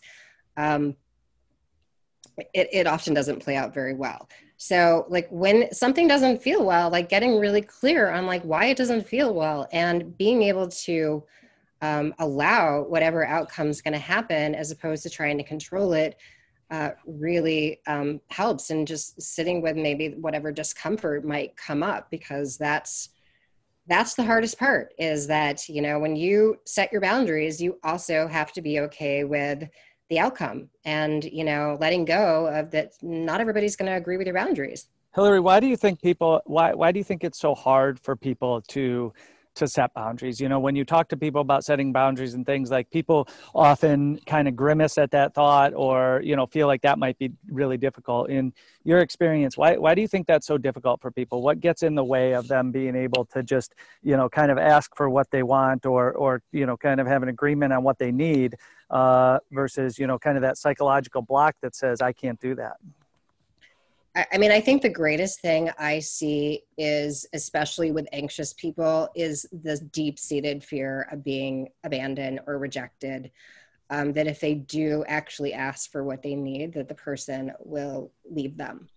um, 0.58 0.96
it, 2.54 2.70
it 2.72 2.88
often 2.88 3.14
doesn't 3.14 3.40
play 3.40 3.56
out 3.56 3.74
very 3.74 3.94
well. 3.94 4.30
So 4.58 5.06
like 5.10 5.28
when 5.30 5.74
something 5.74 6.08
doesn't 6.08 6.42
feel 6.42 6.64
well 6.64 6.90
like 6.90 7.10
getting 7.10 7.40
really 7.40 7.62
clear 7.62 8.10
on 8.10 8.26
like 8.26 8.44
why 8.44 8.66
it 8.66 8.78
doesn't 8.78 9.08
feel 9.08 9.34
well 9.34 9.68
and 9.72 10.18
being 10.18 10.44
able 10.44 10.68
to 10.68 11.24
um, 11.82 12.14
allow 12.20 12.84
whatever 12.84 13.26
outcome 13.26 13.70
is 13.70 13.82
going 13.82 13.94
to 13.94 14.00
happen 14.00 14.54
as 14.54 14.70
opposed 14.70 15.04
to 15.04 15.10
trying 15.10 15.38
to 15.40 15.44
control 15.44 15.94
it 15.94 16.16
uh, 16.72 16.92
really 17.06 17.82
um, 17.86 18.22
helps 18.30 18.70
and 18.70 18.88
just 18.88 19.22
sitting 19.22 19.62
with 19.62 19.76
maybe 19.76 20.16
whatever 20.16 20.52
discomfort 20.52 21.26
might 21.26 21.56
come 21.58 21.84
up 21.84 22.10
because 22.10 22.58
that's 22.58 23.10
that's 23.88 24.14
the 24.14 24.24
hardest 24.24 24.58
part 24.58 24.94
is 24.98 25.28
that 25.28 25.68
you 25.68 25.82
know 25.82 26.00
when 26.00 26.16
you 26.16 26.58
set 26.66 26.92
your 26.92 27.02
boundaries 27.02 27.62
you 27.62 27.78
also 27.84 28.26
have 28.28 28.54
to 28.54 28.62
be 28.62 28.80
okay 28.80 29.26
with 29.26 29.68
the 30.10 30.20
outcome 30.20 30.70
and 30.86 31.26
you 31.26 31.44
know 31.44 31.78
letting 31.82 32.06
go 32.06 32.48
of 32.48 32.72
that 32.72 32.94
not 33.02 33.42
everybody's 33.42 33.76
going 33.76 33.90
to 33.90 33.98
agree 33.98 34.18
with 34.18 34.28
your 34.28 34.36
boundaries. 34.36 34.88
Hilary 35.14 35.42
why 35.42 35.60
do 35.60 35.68
you 35.68 35.76
think 35.76 36.02
people 36.02 36.42
why 36.46 36.74
why 36.74 36.92
do 36.92 37.00
you 37.00 37.04
think 37.04 37.24
it's 37.24 37.40
so 37.40 37.54
hard 37.54 38.00
for 38.00 38.16
people 38.16 38.62
to 38.70 39.12
to 39.56 39.68
set 39.68 39.94
boundaries. 39.94 40.40
You 40.40 40.50
know, 40.50 40.60
when 40.60 40.76
you 40.76 40.86
talk 40.86 41.10
to 41.10 41.18
people 41.18 41.42
about 41.42 41.64
setting 41.64 41.92
boundaries 41.92 42.34
and 42.34 42.46
things 42.46 42.72
like 42.72 42.90
people 42.90 43.28
often 43.54 44.20
kind 44.26 44.48
of 44.48 44.56
grimace 44.56 44.98
at 44.98 45.12
that 45.12 45.34
thought 45.34 45.74
or, 45.76 46.22
you 46.24 46.36
know, 46.36 46.46
feel 46.46 46.68
like 46.68 46.82
that 46.84 46.98
might 46.98 47.18
be 47.18 47.32
really 47.50 47.78
difficult. 47.78 48.30
In 48.30 48.54
your 48.84 49.00
experience, 49.00 49.58
why, 49.58 49.78
why 49.78 49.94
do 49.96 50.02
you 50.02 50.08
think 50.08 50.28
that's 50.28 50.48
so 50.48 50.58
difficult 50.58 51.02
for 51.02 51.12
people? 51.12 51.42
What 51.42 51.60
gets 51.60 51.84
in 51.84 51.96
the 51.96 52.04
way 52.04 52.34
of 52.34 52.48
them 52.48 52.72
being 52.72 52.96
able 52.96 53.26
to 53.26 53.44
just, 53.44 53.76
you 54.02 54.16
know, 54.16 54.30
kind 54.30 54.52
of 54.52 54.58
ask 54.58 54.96
for 54.96 55.10
what 55.10 55.30
they 55.32 55.44
want 55.44 55.86
or, 55.86 56.12
or, 56.14 56.42
you 56.52 56.66
know, 56.66 56.78
kind 56.78 57.00
of 57.00 57.08
have 57.08 57.24
an 57.24 57.30
agreement 57.30 57.74
on 57.74 57.84
what 57.84 58.00
they 58.00 58.12
need 58.12 58.56
uh, 58.90 59.40
versus, 59.52 60.00
you 60.00 60.08
know, 60.08 60.18
kind 60.18 60.38
of 60.38 60.42
that 60.42 60.58
psychological 60.58 61.22
block 61.22 61.56
that 61.62 61.76
says, 61.76 62.02
I 62.02 62.14
can't 62.14 62.40
do 62.40 62.56
that? 62.56 62.78
I 64.13 64.38
mean, 64.38 64.52
I 64.52 64.60
think 64.60 64.82
the 64.82 64.89
greatest 64.89 65.39
thing 65.39 65.71
I 65.80 66.00
see 66.00 66.63
is, 66.78 67.26
especially 67.34 67.93
with 67.93 68.10
anxious 68.12 68.52
people, 68.52 69.10
is 69.15 69.45
the 69.63 69.78
deep 69.93 70.19
seated 70.19 70.65
fear 70.65 71.08
of 71.12 71.24
being 71.24 71.69
abandoned 71.86 72.41
or 72.45 72.58
rejected. 72.58 73.32
Um, 73.89 74.13
that 74.13 74.28
if 74.28 74.39
they 74.39 74.54
do 74.56 75.04
actually 75.08 75.54
ask 75.54 75.91
for 75.91 76.04
what 76.04 76.21
they 76.21 76.36
need, 76.36 76.74
that 76.74 76.88
the 76.88 76.95
person 76.95 77.52
will 77.60 78.12
leave 78.30 78.58
them. 78.58 78.89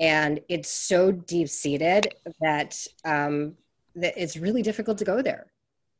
And 0.00 0.40
it's 0.48 0.70
so 0.70 1.12
deep 1.12 1.48
seated 1.48 2.14
that, 2.40 2.86
um, 3.04 3.54
that 3.96 4.14
it's 4.16 4.36
really 4.36 4.62
difficult 4.62 4.98
to 4.98 5.04
go 5.04 5.22
there. 5.22 5.52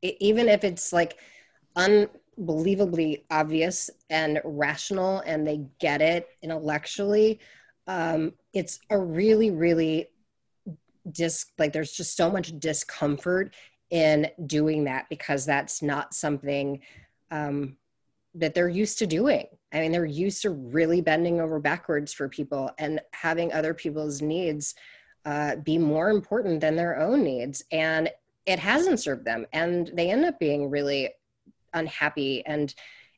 It, 0.03 0.17
even 0.21 0.49
if 0.49 0.65
it's 0.65 0.93
like 0.93 1.19
unbelievably 1.77 3.25
obvious 3.31 3.91
and 4.11 4.41
rational 4.45 5.21
and 5.27 5.47
they 5.47 5.65
get 5.81 6.01
it 6.01 6.29
intellectually 6.43 7.41
um, 7.87 8.33
it's 8.53 8.79
a 8.91 8.99
really, 8.99 9.51
really 9.51 10.09
dis 11.11 11.47
like 11.59 11.73
there's 11.73 11.93
just 11.93 12.17
so 12.17 12.31
much 12.31 12.59
discomfort 12.61 13.55
in 13.91 14.29
doing 14.47 14.85
that 14.85 15.07
because 15.11 15.45
that's 15.45 15.83
not 15.83 16.15
something 16.15 16.81
um, 17.31 17.77
that 18.35 18.55
they're 18.55 18.69
used 18.69 18.99
to 18.99 19.07
doing. 19.07 19.47
I 19.73 19.81
mean, 19.81 19.93
they're 19.93 20.05
used 20.05 20.43
to 20.43 20.51
really 20.51 21.01
bending 21.01 21.41
over 21.41 21.59
backwards 21.59 22.13
for 22.13 22.29
people 22.29 22.71
and 22.79 23.01
having 23.13 23.53
other 23.53 23.75
people's 23.75 24.23
needs 24.23 24.75
uh, 25.25 25.57
be 25.57 25.79
more 25.79 26.11
important 26.11 26.61
than 26.61 26.77
their 26.77 26.99
own 26.99 27.23
needs. 27.23 27.63
And 27.71 28.11
it 28.47 28.59
hasn't 28.59 29.01
served 29.01 29.25
them. 29.25 29.47
And 29.53 29.91
they 29.95 30.11
end 30.11 30.25
up 30.25 30.39
being 30.39 30.71
really 30.71 31.11
unhappy 31.75 32.45
and 32.47 32.75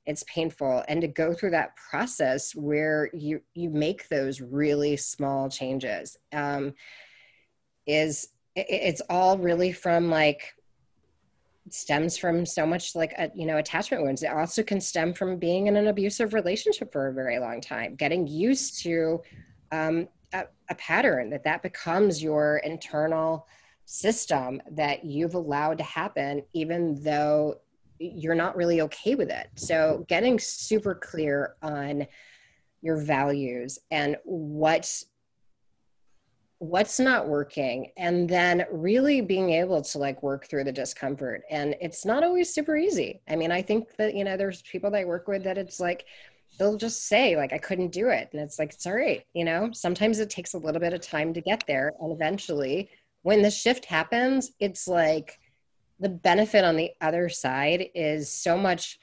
it's 0.06 0.24
painful. 0.24 0.84
And 0.88 1.00
to 1.00 1.08
go 1.08 1.32
through 1.32 1.50
that 1.50 1.76
process 1.76 2.54
where 2.54 3.10
you 3.14 3.40
you 3.54 3.70
make 3.70 4.08
those 4.08 4.40
really 4.40 4.96
small 4.96 5.48
changes 5.48 6.16
um, 6.32 6.74
is 7.86 8.28
it, 8.54 8.66
it's 8.68 9.02
all 9.08 9.38
really 9.38 9.72
from 9.72 10.10
like 10.10 10.54
stems 11.70 12.18
from 12.18 12.44
so 12.44 12.66
much 12.66 12.94
like 12.94 13.12
a, 13.16 13.30
you 13.34 13.46
know 13.46 13.56
attachment 13.56 14.02
wounds. 14.02 14.22
It 14.22 14.32
also 14.32 14.62
can 14.62 14.80
stem 14.80 15.14
from 15.14 15.38
being 15.38 15.66
in 15.66 15.76
an 15.76 15.86
abusive 15.86 16.34
relationship 16.34 16.92
for 16.92 17.08
a 17.08 17.14
very 17.14 17.38
long 17.38 17.60
time 17.60 17.94
getting 17.94 18.26
used 18.26 18.82
to 18.82 19.22
um, 19.72 20.08
a, 20.34 20.44
a 20.68 20.74
pattern 20.74 21.30
that 21.30 21.44
that 21.44 21.62
becomes 21.62 22.22
your 22.22 22.58
internal 22.58 23.46
system 23.86 24.60
that 24.70 25.04
you've 25.04 25.34
allowed 25.34 25.78
to 25.78 25.84
happen 25.84 26.42
even 26.54 27.02
though 27.02 27.54
you're 27.98 28.34
not 28.34 28.56
really 28.56 28.80
okay 28.82 29.14
with 29.14 29.30
it. 29.30 29.48
So 29.56 30.04
getting 30.08 30.38
super 30.38 30.94
clear 30.94 31.54
on 31.62 32.06
your 32.82 32.96
values 32.98 33.78
and 33.90 34.16
what 34.24 35.02
what's 36.58 37.00
not 37.00 37.28
working 37.28 37.90
and 37.96 38.28
then 38.28 38.64
really 38.70 39.20
being 39.20 39.50
able 39.50 39.82
to 39.82 39.98
like 39.98 40.22
work 40.22 40.46
through 40.46 40.64
the 40.64 40.72
discomfort. 40.72 41.42
And 41.50 41.74
it's 41.80 42.06
not 42.06 42.22
always 42.22 42.54
super 42.54 42.76
easy. 42.76 43.20
I 43.28 43.36
mean 43.36 43.50
i 43.50 43.60
think 43.60 43.96
that 43.96 44.14
you 44.14 44.24
know 44.24 44.36
there's 44.36 44.62
people 44.62 44.90
that 44.90 45.00
i 45.00 45.04
work 45.04 45.28
with 45.28 45.44
that 45.44 45.58
it's 45.58 45.80
like 45.80 46.06
they'll 46.58 46.76
just 46.76 47.06
say 47.08 47.36
like 47.36 47.52
i 47.52 47.58
couldn't 47.58 47.92
do 47.92 48.08
it. 48.08 48.28
And 48.32 48.40
it's 48.40 48.58
like 48.58 48.72
it's 48.72 48.86
all 48.86 48.94
right 48.94 49.24
you 49.34 49.44
know? 49.44 49.70
Sometimes 49.72 50.18
it 50.18 50.30
takes 50.30 50.54
a 50.54 50.58
little 50.58 50.80
bit 50.80 50.92
of 50.92 51.00
time 51.00 51.34
to 51.34 51.40
get 51.40 51.64
there 51.66 51.92
and 52.00 52.12
eventually 52.12 52.90
when 53.22 53.42
the 53.42 53.50
shift 53.50 53.84
happens 53.86 54.52
it's 54.60 54.86
like 54.86 55.38
the 56.00 56.08
benefit 56.08 56.64
on 56.64 56.76
the 56.76 56.90
other 57.00 57.28
side 57.28 57.86
is 57.94 58.30
so 58.30 58.56
much 58.56 58.98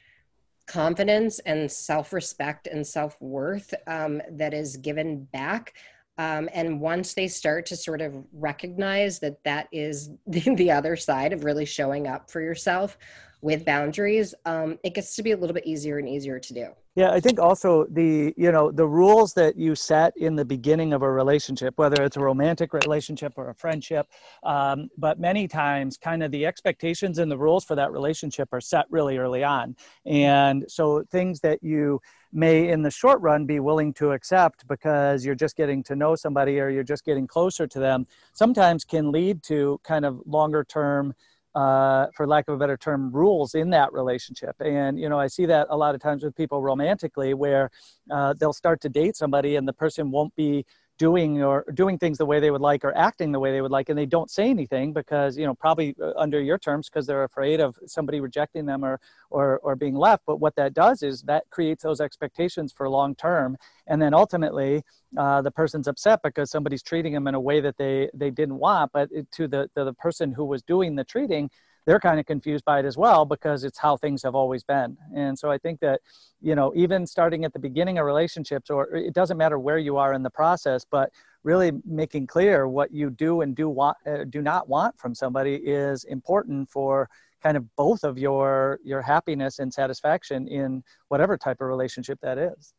confidence 0.67 1.39
and 1.39 1.71
self-respect 1.71 2.67
and 2.67 2.85
self-worth 2.85 3.73
um, 3.87 4.21
that 4.31 4.53
is 4.53 4.77
given 4.77 5.23
back. 5.25 5.73
Um, 6.17 6.49
and 6.53 6.79
once 6.79 7.13
they 7.13 7.27
start 7.27 7.65
to 7.67 7.75
sort 7.75 8.01
of 8.01 8.13
recognize 8.31 9.19
that 9.19 9.43
that 9.43 9.67
is 9.71 10.11
the, 10.27 10.55
the 10.55 10.71
other 10.71 10.95
side 10.95 11.33
of 11.33 11.43
really 11.43 11.65
showing 11.65 12.07
up 12.07 12.29
for 12.29 12.41
yourself 12.41 12.97
with 13.41 13.65
boundaries 13.65 14.35
um, 14.45 14.77
it 14.83 14.93
gets 14.93 15.15
to 15.15 15.23
be 15.23 15.31
a 15.31 15.37
little 15.37 15.53
bit 15.53 15.65
easier 15.65 15.97
and 15.97 16.07
easier 16.07 16.39
to 16.39 16.53
do 16.53 16.67
yeah, 16.95 17.11
I 17.11 17.21
think 17.21 17.39
also 17.39 17.85
the 17.89 18.33
you 18.35 18.51
know 18.51 18.69
the 18.69 18.87
rules 18.87 19.33
that 19.35 19.55
you 19.55 19.75
set 19.75 20.15
in 20.17 20.35
the 20.35 20.43
beginning 20.43 20.91
of 20.91 21.01
a 21.03 21.09
relationship, 21.09 21.73
whether 21.77 22.03
it's 22.03 22.17
a 22.17 22.19
romantic 22.19 22.73
relationship 22.73 23.33
or 23.37 23.49
a 23.49 23.55
friendship, 23.55 24.07
um, 24.43 24.89
but 24.97 25.17
many 25.17 25.47
times 25.47 25.97
kind 25.97 26.21
of 26.21 26.31
the 26.31 26.45
expectations 26.45 27.17
and 27.17 27.31
the 27.31 27.37
rules 27.37 27.63
for 27.63 27.75
that 27.75 27.93
relationship 27.93 28.49
are 28.51 28.59
set 28.59 28.85
really 28.89 29.17
early 29.17 29.41
on, 29.43 29.75
and 30.05 30.65
so 30.67 31.03
things 31.11 31.39
that 31.39 31.63
you 31.63 32.01
may 32.33 32.69
in 32.69 32.81
the 32.81 32.91
short 32.91 33.21
run 33.21 33.45
be 33.45 33.59
willing 33.59 33.93
to 33.93 34.11
accept 34.11 34.67
because 34.67 35.25
you're 35.25 35.35
just 35.35 35.55
getting 35.55 35.83
to 35.83 35.95
know 35.95 36.15
somebody 36.15 36.59
or 36.59 36.69
you're 36.69 36.83
just 36.83 37.03
getting 37.03 37.27
closer 37.27 37.67
to 37.67 37.79
them 37.79 38.07
sometimes 38.31 38.85
can 38.85 39.11
lead 39.11 39.43
to 39.43 39.79
kind 39.83 40.05
of 40.05 40.21
longer 40.25 40.63
term 40.63 41.13
uh, 41.55 42.07
for 42.15 42.27
lack 42.27 42.47
of 42.47 42.55
a 42.55 42.57
better 42.57 42.77
term, 42.77 43.11
rules 43.11 43.55
in 43.55 43.69
that 43.71 43.91
relationship. 43.93 44.55
And, 44.59 44.99
you 44.99 45.09
know, 45.09 45.19
I 45.19 45.27
see 45.27 45.45
that 45.47 45.67
a 45.69 45.77
lot 45.77 45.95
of 45.95 46.01
times 46.01 46.23
with 46.23 46.35
people 46.35 46.61
romantically 46.61 47.33
where 47.33 47.69
uh, 48.09 48.33
they'll 48.33 48.53
start 48.53 48.81
to 48.81 48.89
date 48.89 49.15
somebody 49.15 49.55
and 49.55 49.67
the 49.67 49.73
person 49.73 50.11
won't 50.11 50.35
be 50.35 50.65
doing 50.97 51.41
or 51.41 51.65
doing 51.73 51.97
things 51.97 52.17
the 52.17 52.25
way 52.25 52.39
they 52.39 52.51
would 52.51 52.61
like 52.61 52.83
or 52.83 52.95
acting 52.95 53.31
the 53.31 53.39
way 53.39 53.51
they 53.51 53.61
would 53.61 53.71
like 53.71 53.89
and 53.89 53.97
they 53.97 54.05
don't 54.05 54.29
say 54.29 54.49
anything 54.49 54.93
because 54.93 55.37
you 55.37 55.45
know 55.45 55.53
probably 55.55 55.95
uh, 56.01 56.11
under 56.15 56.39
your 56.39 56.57
terms 56.57 56.89
because 56.89 57.07
they're 57.07 57.23
afraid 57.23 57.59
of 57.59 57.77
somebody 57.85 58.19
rejecting 58.19 58.65
them 58.65 58.83
or 58.85 58.99
or 59.29 59.59
or 59.63 59.75
being 59.75 59.95
left. 59.95 60.23
But 60.27 60.39
what 60.39 60.55
that 60.57 60.73
does 60.73 61.01
is 61.01 61.23
that 61.23 61.49
creates 61.49 61.83
those 61.83 62.01
expectations 62.01 62.71
for 62.71 62.87
long 62.89 63.15
term. 63.15 63.57
And 63.87 64.01
then 64.01 64.13
ultimately 64.13 64.83
uh, 65.17 65.41
the 65.41 65.51
person's 65.51 65.87
upset 65.87 66.21
because 66.23 66.51
somebody's 66.51 66.83
treating 66.83 67.13
them 67.13 67.27
in 67.27 67.35
a 67.35 67.39
way 67.39 67.61
that 67.61 67.77
they 67.77 68.09
they 68.13 68.29
didn't 68.29 68.59
want. 68.59 68.91
But 68.93 69.09
to 69.31 69.47
the 69.47 69.69
to 69.75 69.83
the 69.83 69.93
person 69.93 70.31
who 70.31 70.45
was 70.45 70.61
doing 70.61 70.95
the 70.95 71.03
treating 71.03 71.49
they're 71.85 71.99
kind 71.99 72.19
of 72.19 72.25
confused 72.25 72.63
by 72.65 72.79
it 72.79 72.85
as 72.85 72.97
well 72.97 73.25
because 73.25 73.63
it's 73.63 73.79
how 73.79 73.97
things 73.97 74.21
have 74.23 74.35
always 74.35 74.63
been. 74.63 74.97
And 75.15 75.37
so 75.37 75.49
I 75.49 75.57
think 75.57 75.79
that, 75.79 76.01
you 76.41 76.55
know, 76.55 76.71
even 76.75 77.07
starting 77.07 77.43
at 77.43 77.53
the 77.53 77.59
beginning 77.59 77.97
of 77.97 78.05
relationships, 78.05 78.69
or 78.69 78.89
it 78.95 79.13
doesn't 79.13 79.37
matter 79.37 79.57
where 79.57 79.79
you 79.79 79.97
are 79.97 80.13
in 80.13 80.23
the 80.23 80.29
process, 80.29 80.85
but 80.89 81.11
really 81.43 81.71
making 81.85 82.27
clear 82.27 82.67
what 82.67 82.91
you 82.91 83.09
do 83.09 83.41
and 83.41 83.55
do 83.55 83.67
want, 83.67 83.97
uh, 84.05 84.25
do 84.29 84.41
not 84.41 84.69
want 84.69 84.97
from 84.99 85.15
somebody 85.15 85.55
is 85.55 86.03
important 86.03 86.69
for 86.69 87.09
kind 87.41 87.57
of 87.57 87.75
both 87.75 88.03
of 88.03 88.19
your 88.19 88.79
your 88.83 89.01
happiness 89.01 89.57
and 89.57 89.73
satisfaction 89.73 90.47
in 90.47 90.83
whatever 91.07 91.37
type 91.37 91.57
of 91.59 91.67
relationship 91.67 92.19
that 92.21 92.37
is. 92.37 92.73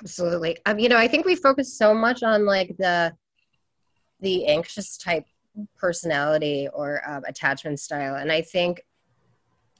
Absolutely. 0.00 0.56
Um, 0.66 0.78
you 0.78 0.88
know, 0.88 0.96
I 0.96 1.08
think 1.08 1.26
we 1.26 1.34
focus 1.34 1.76
so 1.76 1.92
much 1.94 2.22
on 2.22 2.46
like 2.46 2.76
the 2.78 3.12
the 4.20 4.46
anxious 4.46 4.96
type 4.96 5.24
personality 5.76 6.68
or 6.72 7.02
um, 7.08 7.22
attachment 7.26 7.80
style. 7.80 8.16
And 8.16 8.30
i 8.32 8.40
think 8.42 8.82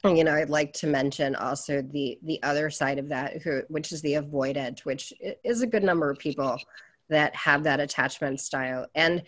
you 0.03 0.23
know 0.23 0.35
i'd 0.35 0.51
like 0.51 0.71
to 0.71 0.85
mention 0.85 1.35
also 1.35 1.81
the 1.81 2.19
the 2.21 2.41
other 2.43 2.69
side 2.69 2.99
of 2.99 3.09
that 3.09 3.41
who, 3.41 3.63
which 3.69 3.91
is 3.91 4.01
the 4.03 4.13
avoidant 4.13 4.81
which 4.81 5.11
is 5.43 5.63
a 5.63 5.67
good 5.67 5.83
number 5.83 6.11
of 6.11 6.19
people 6.19 6.59
that 7.09 7.35
have 7.35 7.63
that 7.63 7.79
attachment 7.79 8.39
style. 8.39 8.87
And 8.95 9.23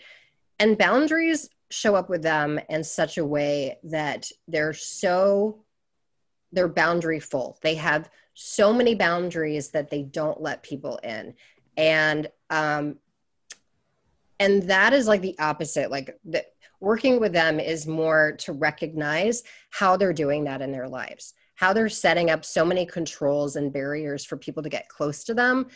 and 0.58 0.76
boundaries 0.76 1.48
show 1.70 1.94
up 1.94 2.08
with 2.08 2.22
them 2.22 2.58
in 2.68 2.82
such 2.82 3.18
a 3.18 3.24
way 3.24 3.78
that 3.84 4.30
they're 4.48 4.72
so 4.72 5.64
they're 6.52 6.68
boundary 6.68 7.20
full. 7.20 7.58
They 7.62 7.74
have 7.74 8.10
so 8.34 8.72
many 8.72 8.94
boundaries 8.94 9.70
that 9.70 9.90
they 9.90 10.02
don't 10.02 10.40
let 10.40 10.62
people 10.62 10.98
in. 11.02 11.34
And 11.76 12.28
um 12.50 12.96
and 14.40 14.62
that 14.64 14.92
is 14.92 15.06
like 15.06 15.20
the 15.20 15.38
opposite 15.38 15.90
like 15.90 16.16
the, 16.24 16.44
working 16.80 17.18
with 17.20 17.32
them 17.32 17.58
is 17.58 17.86
more 17.86 18.32
to 18.38 18.52
recognize 18.52 19.42
how 19.70 19.96
they're 19.96 20.12
doing 20.12 20.44
that 20.44 20.62
in 20.62 20.72
their 20.72 20.88
lives 20.88 21.34
how 21.54 21.72
they're 21.72 21.88
setting 21.88 22.30
up 22.30 22.44
so 22.44 22.64
many 22.64 22.86
controls 22.86 23.56
and 23.56 23.72
barriers 23.72 24.24
for 24.24 24.36
people 24.36 24.62
to 24.62 24.68
get 24.68 24.88
close 24.88 25.24
to 25.24 25.34
them 25.34 25.66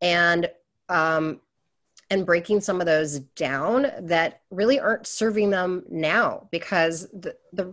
and 0.00 0.50
um, 0.88 1.40
and 2.10 2.26
breaking 2.26 2.60
some 2.60 2.80
of 2.80 2.86
those 2.86 3.20
down 3.20 3.86
that 4.00 4.40
really 4.50 4.80
aren't 4.80 5.06
serving 5.06 5.50
them 5.50 5.84
now 5.88 6.48
because 6.50 7.08
the, 7.12 7.36
the 7.52 7.72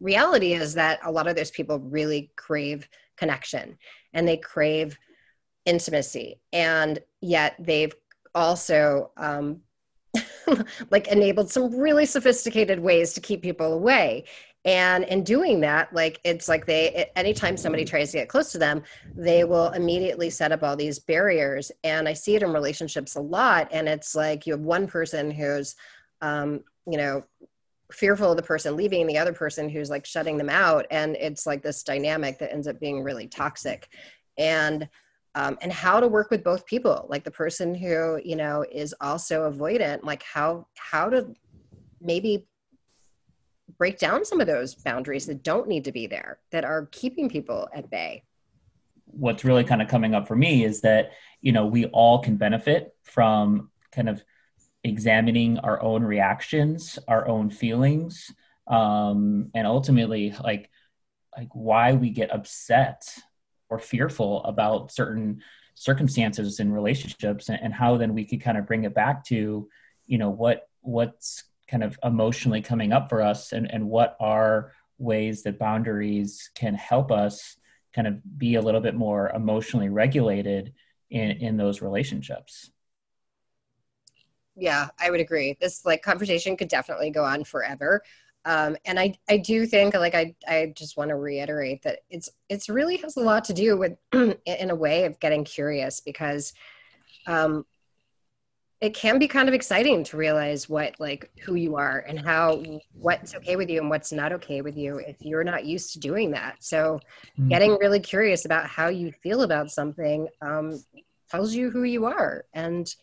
reality 0.00 0.54
is 0.54 0.74
that 0.74 0.98
a 1.04 1.12
lot 1.12 1.26
of 1.26 1.36
those 1.36 1.50
people 1.50 1.78
really 1.78 2.32
crave 2.36 2.88
connection 3.16 3.76
and 4.14 4.26
they 4.26 4.38
crave 4.38 4.98
intimacy. 5.66 6.40
And 6.52 6.98
yet 7.20 7.54
they've 7.58 7.94
also 8.34 9.10
um, 9.16 9.60
like 10.90 11.08
enabled 11.08 11.50
some 11.50 11.76
really 11.76 12.06
sophisticated 12.06 12.80
ways 12.80 13.12
to 13.14 13.20
keep 13.20 13.42
people 13.42 13.72
away. 13.72 14.24
And 14.64 15.04
in 15.04 15.22
doing 15.22 15.60
that 15.60 15.94
like 15.94 16.20
it's 16.24 16.48
like 16.48 16.66
they 16.66 17.08
anytime 17.14 17.56
somebody 17.56 17.84
tries 17.84 18.10
to 18.10 18.18
get 18.18 18.28
close 18.28 18.50
to 18.50 18.58
them 18.58 18.82
they 19.14 19.44
will 19.44 19.68
immediately 19.70 20.28
set 20.28 20.50
up 20.50 20.64
all 20.64 20.76
these 20.76 20.98
barriers. 20.98 21.70
And 21.84 22.08
i 22.08 22.12
see 22.12 22.34
it 22.34 22.42
in 22.42 22.52
relationships 22.52 23.14
a 23.14 23.20
lot. 23.20 23.68
And 23.70 23.88
it's 23.88 24.14
like 24.14 24.46
you 24.46 24.52
have 24.52 24.62
one 24.62 24.88
person 24.88 25.30
who's 25.30 25.76
um, 26.20 26.64
you 26.88 26.98
know 26.98 27.24
fearful 27.92 28.32
of 28.32 28.36
the 28.36 28.42
person 28.42 28.76
leaving 28.76 29.06
the 29.06 29.18
other 29.18 29.32
person 29.32 29.68
who's 29.68 29.90
like 29.90 30.04
shutting 30.04 30.36
them 30.36 30.50
out. 30.50 30.86
And 30.90 31.16
it's 31.16 31.46
like 31.46 31.62
this 31.62 31.82
dynamic 31.82 32.38
that 32.38 32.52
ends 32.52 32.66
up 32.66 32.80
being 32.80 33.02
really 33.02 33.28
toxic. 33.28 33.88
And 34.36 34.88
um, 35.36 35.58
and 35.60 35.70
how 35.70 36.00
to 36.00 36.08
work 36.08 36.30
with 36.30 36.42
both 36.42 36.66
people 36.66 37.06
like 37.08 37.22
the 37.22 37.30
person 37.30 37.74
who 37.74 38.20
you 38.24 38.34
know 38.34 38.64
is 38.72 38.94
also 39.00 39.48
avoidant 39.48 40.02
like 40.02 40.22
how 40.22 40.66
how 40.74 41.08
to 41.08 41.28
maybe 42.00 42.46
break 43.78 43.98
down 43.98 44.24
some 44.24 44.40
of 44.40 44.46
those 44.46 44.74
boundaries 44.74 45.26
that 45.26 45.42
don't 45.42 45.68
need 45.68 45.84
to 45.84 45.92
be 45.92 46.06
there 46.06 46.38
that 46.50 46.64
are 46.64 46.88
keeping 46.92 47.28
people 47.28 47.68
at 47.74 47.90
bay. 47.90 48.22
What's 49.04 49.44
really 49.44 49.64
kind 49.64 49.82
of 49.82 49.88
coming 49.88 50.14
up 50.14 50.26
for 50.26 50.36
me 50.36 50.64
is 50.64 50.80
that 50.80 51.12
you 51.42 51.52
know 51.52 51.66
we 51.66 51.84
all 51.86 52.18
can 52.18 52.36
benefit 52.36 52.94
from 53.04 53.70
kind 53.92 54.08
of 54.08 54.24
examining 54.84 55.58
our 55.58 55.82
own 55.82 56.02
reactions 56.02 56.98
our 57.08 57.26
own 57.28 57.50
feelings 57.50 58.32
um, 58.68 59.50
and 59.54 59.66
ultimately 59.66 60.34
like 60.42 60.70
like 61.36 61.48
why 61.52 61.92
we 61.92 62.10
get 62.10 62.32
upset 62.32 63.18
or 63.68 63.78
fearful 63.78 64.44
about 64.44 64.92
certain 64.92 65.42
circumstances 65.74 66.58
in 66.58 66.72
relationships 66.72 67.48
and, 67.48 67.58
and 67.62 67.74
how 67.74 67.96
then 67.96 68.14
we 68.14 68.24
could 68.24 68.40
kind 68.40 68.56
of 68.56 68.66
bring 68.66 68.84
it 68.84 68.94
back 68.94 69.24
to 69.24 69.68
you 70.06 70.18
know 70.18 70.30
what 70.30 70.68
what's 70.80 71.44
kind 71.68 71.82
of 71.82 71.98
emotionally 72.04 72.62
coming 72.62 72.92
up 72.92 73.08
for 73.08 73.20
us 73.20 73.52
and, 73.52 73.70
and 73.70 73.86
what 73.86 74.16
are 74.20 74.72
ways 74.98 75.42
that 75.42 75.58
boundaries 75.58 76.50
can 76.54 76.74
help 76.74 77.10
us 77.10 77.56
kind 77.94 78.06
of 78.06 78.38
be 78.38 78.54
a 78.54 78.62
little 78.62 78.80
bit 78.80 78.94
more 78.94 79.30
emotionally 79.30 79.88
regulated 79.88 80.72
in, 81.10 81.32
in 81.32 81.56
those 81.56 81.82
relationships. 81.82 82.70
Yeah 84.54 84.88
i 84.98 85.10
would 85.10 85.20
agree. 85.20 85.56
This 85.60 85.84
like 85.84 86.02
conversation 86.02 86.56
could 86.56 86.68
definitely 86.68 87.10
go 87.10 87.24
on 87.24 87.44
forever 87.44 88.02
um, 88.46 88.76
and 88.84 88.98
I, 88.98 89.18
I 89.28 89.38
do 89.38 89.66
think 89.66 89.94
like 89.94 90.14
I, 90.14 90.34
I 90.46 90.72
just 90.76 90.96
want 90.96 91.10
to 91.10 91.16
reiterate 91.16 91.82
that 91.82 91.98
it's 92.08 92.30
it's 92.48 92.68
really 92.68 92.96
has 92.98 93.16
a 93.16 93.20
lot 93.20 93.44
to 93.44 93.52
do 93.52 93.76
with 93.76 93.98
in 94.12 94.70
a 94.70 94.74
way 94.74 95.04
of 95.04 95.18
getting 95.18 95.44
curious 95.44 96.00
because 96.00 96.52
um, 97.26 97.66
it 98.80 98.94
can 98.94 99.18
be 99.18 99.26
kind 99.26 99.48
of 99.48 99.54
exciting 99.54 100.04
to 100.04 100.16
realize 100.16 100.68
what 100.68 100.94
like 101.00 101.28
who 101.44 101.56
you 101.56 101.74
are 101.74 102.04
and 102.06 102.20
how 102.20 102.62
what's 102.92 103.34
okay 103.34 103.56
with 103.56 103.68
you 103.68 103.80
and 103.80 103.90
what's 103.90 104.12
not 104.12 104.32
okay 104.32 104.60
with 104.60 104.76
you 104.76 104.98
if 104.98 105.16
you're 105.20 105.44
not 105.44 105.64
used 105.64 105.92
to 105.94 105.98
doing 105.98 106.30
that 106.30 106.56
so 106.60 107.00
mm-hmm. 107.38 107.48
getting 107.48 107.72
really 107.80 108.00
curious 108.00 108.44
about 108.44 108.66
how 108.66 108.86
you 108.86 109.10
feel 109.10 109.42
about 109.42 109.72
something 109.72 110.28
um, 110.40 110.80
tells 111.30 111.52
you 111.52 111.68
who 111.68 111.82
you 111.82 112.04
are 112.04 112.44
and 112.54 112.94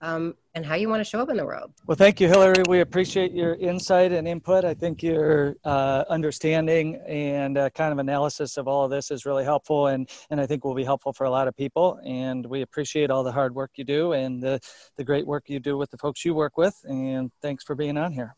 um, 0.00 0.34
and 0.54 0.64
how 0.64 0.74
you 0.74 0.88
want 0.88 1.00
to 1.00 1.04
show 1.04 1.20
up 1.20 1.28
in 1.28 1.36
the 1.36 1.44
world. 1.44 1.72
Well, 1.86 1.96
thank 1.96 2.20
you, 2.20 2.28
Hilary. 2.28 2.62
We 2.68 2.80
appreciate 2.80 3.32
your 3.32 3.54
insight 3.54 4.12
and 4.12 4.26
input. 4.26 4.64
I 4.64 4.74
think 4.74 5.02
your 5.02 5.56
uh, 5.64 6.04
understanding 6.08 6.96
and 7.06 7.58
uh, 7.58 7.70
kind 7.70 7.92
of 7.92 7.98
analysis 7.98 8.56
of 8.56 8.68
all 8.68 8.84
of 8.84 8.90
this 8.90 9.10
is 9.10 9.26
really 9.26 9.44
helpful, 9.44 9.88
and 9.88 10.08
and 10.30 10.40
I 10.40 10.46
think 10.46 10.64
will 10.64 10.74
be 10.74 10.84
helpful 10.84 11.12
for 11.12 11.24
a 11.24 11.30
lot 11.30 11.48
of 11.48 11.56
people. 11.56 12.00
And 12.04 12.46
we 12.46 12.62
appreciate 12.62 13.10
all 13.10 13.24
the 13.24 13.32
hard 13.32 13.54
work 13.54 13.72
you 13.76 13.84
do 13.84 14.12
and 14.12 14.42
the 14.42 14.60
the 14.96 15.04
great 15.04 15.26
work 15.26 15.48
you 15.48 15.60
do 15.60 15.76
with 15.76 15.90
the 15.90 15.98
folks 15.98 16.24
you 16.24 16.34
work 16.34 16.56
with. 16.56 16.74
And 16.84 17.30
thanks 17.42 17.64
for 17.64 17.74
being 17.74 17.96
on 17.96 18.12
here. 18.12 18.34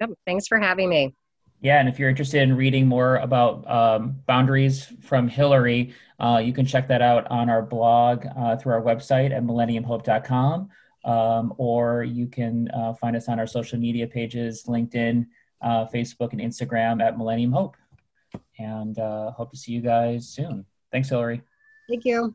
Yep. 0.00 0.10
Thanks 0.26 0.46
for 0.46 0.58
having 0.58 0.88
me. 0.88 1.14
Yeah, 1.62 1.78
and 1.78 1.90
if 1.90 1.98
you're 1.98 2.08
interested 2.08 2.40
in 2.40 2.56
reading 2.56 2.86
more 2.86 3.16
about 3.16 3.70
um, 3.70 4.16
boundaries 4.26 4.90
from 5.02 5.28
Hilary, 5.28 5.92
uh, 6.18 6.40
you 6.42 6.54
can 6.54 6.64
check 6.64 6.88
that 6.88 7.02
out 7.02 7.30
on 7.30 7.50
our 7.50 7.60
blog 7.60 8.24
uh, 8.34 8.56
through 8.56 8.72
our 8.72 8.80
website 8.80 9.30
at 9.30 9.42
millenniumhope.com 9.42 10.70
um, 11.04 11.54
or 11.58 12.02
you 12.02 12.26
can 12.26 12.68
uh, 12.70 12.94
find 12.94 13.16
us 13.16 13.28
on 13.28 13.38
our 13.38 13.46
social 13.46 13.78
media 13.78 14.06
pages 14.06 14.64
LinkedIn, 14.66 15.26
uh, 15.62 15.86
Facebook, 15.86 16.32
and 16.32 16.40
Instagram 16.40 17.02
at 17.02 17.16
Millennium 17.16 17.52
Hope. 17.52 17.76
And 18.58 18.98
uh, 18.98 19.30
hope 19.32 19.50
to 19.50 19.56
see 19.56 19.72
you 19.72 19.80
guys 19.80 20.28
soon. 20.28 20.64
Thanks, 20.92 21.08
Hilary. 21.08 21.42
Thank 21.88 22.04
you. 22.04 22.34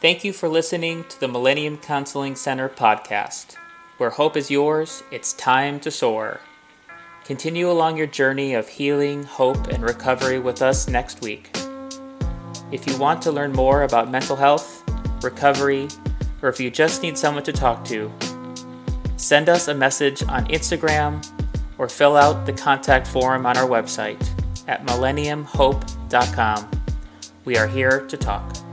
Thank 0.00 0.22
you 0.22 0.32
for 0.32 0.48
listening 0.48 1.02
to 1.08 1.18
the 1.18 1.26
Millennium 1.26 1.76
Counseling 1.76 2.36
Center 2.36 2.68
podcast. 2.68 3.56
Where 3.96 4.10
hope 4.10 4.36
is 4.36 4.48
yours, 4.48 5.02
it's 5.10 5.32
time 5.32 5.80
to 5.80 5.90
soar. 5.90 6.40
Continue 7.24 7.68
along 7.68 7.96
your 7.96 8.06
journey 8.06 8.54
of 8.54 8.68
healing, 8.68 9.24
hope, 9.24 9.66
and 9.66 9.82
recovery 9.82 10.38
with 10.38 10.62
us 10.62 10.86
next 10.86 11.20
week. 11.20 11.50
If 12.70 12.86
you 12.86 12.96
want 12.96 13.20
to 13.22 13.32
learn 13.32 13.52
more 13.52 13.82
about 13.82 14.08
mental 14.08 14.36
health, 14.36 14.84
recovery, 15.20 15.88
or 16.42 16.48
if 16.48 16.60
you 16.60 16.70
just 16.70 17.02
need 17.02 17.18
someone 17.18 17.42
to 17.42 17.52
talk 17.52 17.84
to, 17.86 18.12
send 19.16 19.48
us 19.48 19.66
a 19.66 19.74
message 19.74 20.22
on 20.22 20.46
Instagram 20.46 21.26
or 21.76 21.88
fill 21.88 22.16
out 22.16 22.46
the 22.46 22.52
contact 22.52 23.08
form 23.08 23.46
on 23.46 23.56
our 23.56 23.68
website 23.68 24.24
at 24.68 24.86
millenniumhope.com. 24.86 26.70
We 27.44 27.56
are 27.56 27.66
here 27.66 28.06
to 28.06 28.16
talk. 28.16 28.67